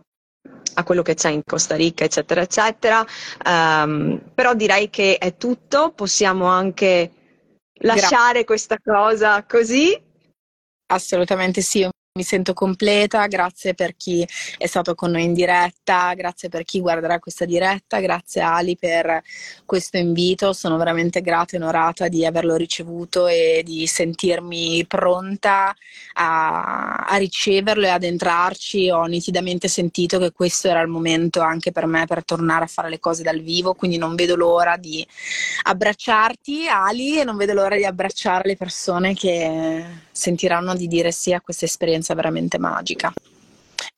a 0.75 0.83
quello 0.83 1.01
che 1.01 1.13
c'è 1.13 1.29
in 1.29 1.43
Costa 1.45 1.75
Rica, 1.75 2.03
eccetera, 2.03 2.41
eccetera. 2.41 3.05
Um, 3.45 4.21
però 4.33 4.53
direi 4.53 4.89
che 4.89 5.17
è 5.17 5.37
tutto, 5.37 5.91
possiamo 5.91 6.45
anche 6.45 7.11
lasciare 7.81 8.43
Grazie. 8.43 8.45
questa 8.45 8.77
cosa 8.83 9.43
così. 9.45 9.99
Assolutamente 10.87 11.61
sì, 11.61 11.87
mi 12.15 12.21
sento 12.21 12.53
completa, 12.53 13.25
grazie 13.25 13.73
per 13.73 13.95
chi 13.97 14.23
è 14.59 14.67
stato 14.67 14.93
con 14.93 15.09
noi 15.09 15.23
in 15.23 15.33
diretta, 15.33 16.13
grazie 16.13 16.47
per 16.47 16.63
chi 16.63 16.79
guarderà 16.79 17.17
questa 17.17 17.43
diretta, 17.43 17.99
grazie 18.01 18.41
Ali 18.41 18.77
per 18.77 19.23
questo 19.65 19.97
invito, 19.97 20.53
sono 20.53 20.77
veramente 20.77 21.21
grata 21.21 21.55
e 21.55 21.59
onorata 21.59 22.07
di 22.09 22.23
averlo 22.23 22.55
ricevuto 22.55 23.25
e 23.25 23.63
di 23.65 23.87
sentirmi 23.87 24.85
pronta 24.85 25.73
a, 26.13 26.97
a 26.97 27.15
riceverlo 27.15 27.85
e 27.85 27.89
ad 27.89 28.03
entrarci. 28.03 28.91
Ho 28.91 29.05
nitidamente 29.05 29.67
sentito 29.67 30.19
che 30.19 30.33
questo 30.33 30.67
era 30.67 30.81
il 30.81 30.89
momento 30.89 31.41
anche 31.41 31.71
per 31.71 31.87
me 31.87 32.05
per 32.05 32.23
tornare 32.23 32.65
a 32.65 32.67
fare 32.67 32.89
le 32.89 32.99
cose 32.99 33.23
dal 33.23 33.41
vivo, 33.41 33.73
quindi 33.73 33.97
non 33.97 34.13
vedo 34.13 34.35
l'ora 34.35 34.77
di 34.77 35.03
abbracciarti 35.63 36.67
Ali 36.67 37.19
e 37.19 37.23
non 37.23 37.37
vedo 37.37 37.53
l'ora 37.53 37.75
di 37.75 37.85
abbracciare 37.85 38.49
le 38.49 38.55
persone 38.55 39.15
che 39.15 39.83
sentiranno 40.11 40.75
di 40.75 40.85
dire 40.85 41.11
sì 41.11 41.33
a 41.33 41.41
questa 41.41 41.65
esperienza 41.65 42.01
esperienza 42.03 42.13
veramente 42.13 42.59
magica. 42.59 43.13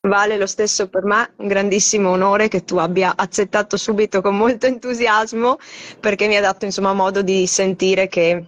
Vale 0.02 0.38
lo 0.38 0.46
stesso 0.46 0.88
per 0.88 1.04
me, 1.04 1.34
un 1.38 1.48
grandissimo 1.48 2.12
onore 2.12 2.48
che 2.48 2.64
tu 2.64 2.78
abbia 2.78 3.14
accettato 3.16 3.76
subito 3.76 4.22
con 4.22 4.38
molto 4.38 4.68
entusiasmo 4.68 5.58
perché 6.00 6.28
mi 6.28 6.38
ha 6.38 6.42
dato 6.42 6.66
insomma 6.66 6.94
modo 6.94 7.24
di 7.24 7.48
sentire 7.48 8.08
che 8.08 8.46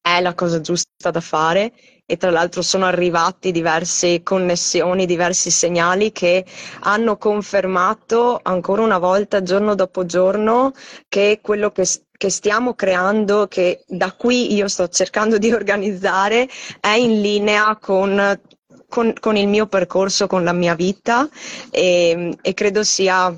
è 0.00 0.20
la 0.20 0.34
cosa 0.34 0.60
giusta 0.60 1.10
da 1.10 1.20
fare 1.20 1.72
e 2.06 2.16
tra 2.16 2.30
l'altro 2.30 2.62
sono 2.62 2.84
arrivati 2.84 3.50
diverse 3.50 4.22
connessioni, 4.22 5.06
diversi 5.06 5.50
segnali 5.50 6.12
che 6.12 6.44
hanno 6.80 7.16
confermato 7.16 8.38
ancora 8.42 8.82
una 8.82 8.98
volta 8.98 9.42
giorno 9.42 9.74
dopo 9.74 10.04
giorno 10.04 10.72
che 11.08 11.40
quello 11.42 11.72
che, 11.72 11.86
che 12.16 12.30
stiamo 12.30 12.74
creando, 12.74 13.48
che 13.48 13.82
da 13.86 14.12
qui 14.12 14.54
io 14.54 14.68
sto 14.68 14.86
cercando 14.88 15.38
di 15.38 15.50
organizzare, 15.50 16.46
è 16.78 16.90
in 16.90 17.22
linea 17.22 17.76
con 17.80 18.38
con, 18.94 19.12
con 19.18 19.36
il 19.36 19.48
mio 19.48 19.66
percorso, 19.66 20.28
con 20.28 20.44
la 20.44 20.52
mia 20.52 20.76
vita 20.76 21.28
e, 21.68 22.38
e 22.40 22.54
credo 22.54 22.84
sia 22.84 23.36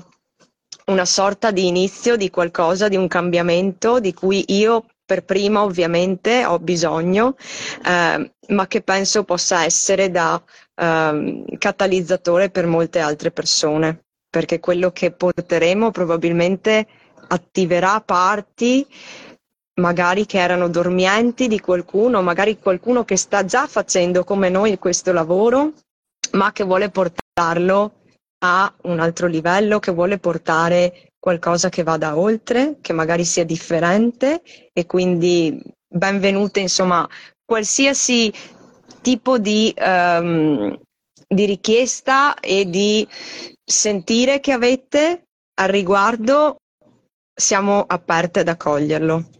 una 0.85 1.05
sorta 1.05 1.49
di 1.49 1.65
inizio 1.65 2.15
di 2.15 2.29
qualcosa, 2.29 2.87
di 2.87 2.95
un 2.95 3.07
cambiamento 3.07 3.99
di 3.99 4.13
cui 4.13 4.45
io 4.49 4.85
per 5.03 5.23
prima 5.23 5.63
ovviamente 5.63 6.45
ho 6.45 6.59
bisogno, 6.59 7.35
eh, 7.83 8.31
ma 8.49 8.67
che 8.67 8.81
penso 8.81 9.23
possa 9.23 9.63
essere 9.63 10.11
da 10.11 10.39
eh, 10.75 11.43
catalizzatore 11.57 12.51
per 12.51 12.67
molte 12.67 12.99
altre 12.99 13.31
persone, 13.31 14.03
perché 14.29 14.59
quello 14.59 14.91
che 14.91 15.09
porteremo 15.09 15.89
probabilmente 15.89 16.85
attiverà 17.29 17.99
parti 18.01 18.85
magari 19.79 20.25
che 20.25 20.39
erano 20.39 20.69
dormienti 20.69 21.47
di 21.47 21.59
qualcuno, 21.59 22.21
magari 22.21 22.59
qualcuno 22.59 23.03
che 23.03 23.15
sta 23.15 23.45
già 23.45 23.67
facendo 23.67 24.23
come 24.23 24.49
noi 24.49 24.77
questo 24.77 25.11
lavoro, 25.11 25.73
ma 26.31 26.51
che 26.51 26.63
vuole 26.63 26.89
portarlo 26.89 27.93
a 28.39 28.73
un 28.83 28.99
altro 28.99 29.27
livello, 29.27 29.79
che 29.79 29.91
vuole 29.91 30.19
portare 30.19 31.11
qualcosa 31.19 31.69
che 31.69 31.83
vada 31.83 32.17
oltre, 32.17 32.77
che 32.81 32.93
magari 32.93 33.25
sia 33.25 33.43
differente 33.43 34.41
e 34.73 34.85
quindi 34.85 35.59
benvenute 35.87 36.59
insomma 36.59 37.07
qualsiasi 37.45 38.31
tipo 39.01 39.37
di, 39.37 39.73
um, 39.79 40.77
di 41.27 41.45
richiesta 41.45 42.39
e 42.39 42.69
di 42.69 43.07
sentire 43.63 44.39
che 44.39 44.51
avete 44.51 45.23
al 45.59 45.69
riguardo 45.69 46.57
siamo 47.33 47.83
aperte 47.87 48.41
ad 48.41 48.47
accoglierlo. 48.47 49.36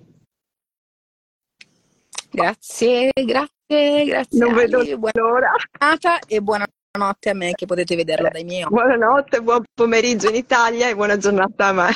Grazie, 2.38 3.10
grazie, 3.14 4.06
grazie. 4.06 4.40
Non 4.40 4.54
vedo 4.54 4.84
l'ora. 5.14 5.50
Buona 5.76 6.20
e 6.28 6.40
buonanotte 6.40 7.30
a 7.32 7.34
me 7.34 7.54
che 7.54 7.66
potete 7.66 7.96
vederlo 7.96 8.30
dai 8.32 8.44
miei 8.44 8.62
occhi. 8.62 8.76
Buonanotte, 8.76 9.42
buon 9.42 9.64
pomeriggio 9.74 10.30
in 10.30 10.36
Italia 10.36 10.88
e 10.88 10.94
buona 10.94 11.18
giornata 11.18 11.66
a 11.66 11.74
me. 11.74 11.90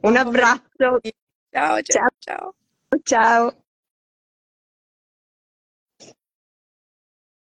Un 0.00 0.16
abbraccio. 0.16 0.98
Ciao, 1.52 1.80
ciao, 1.82 2.08
ciao. 2.18 2.54
Ciao. 3.04 3.59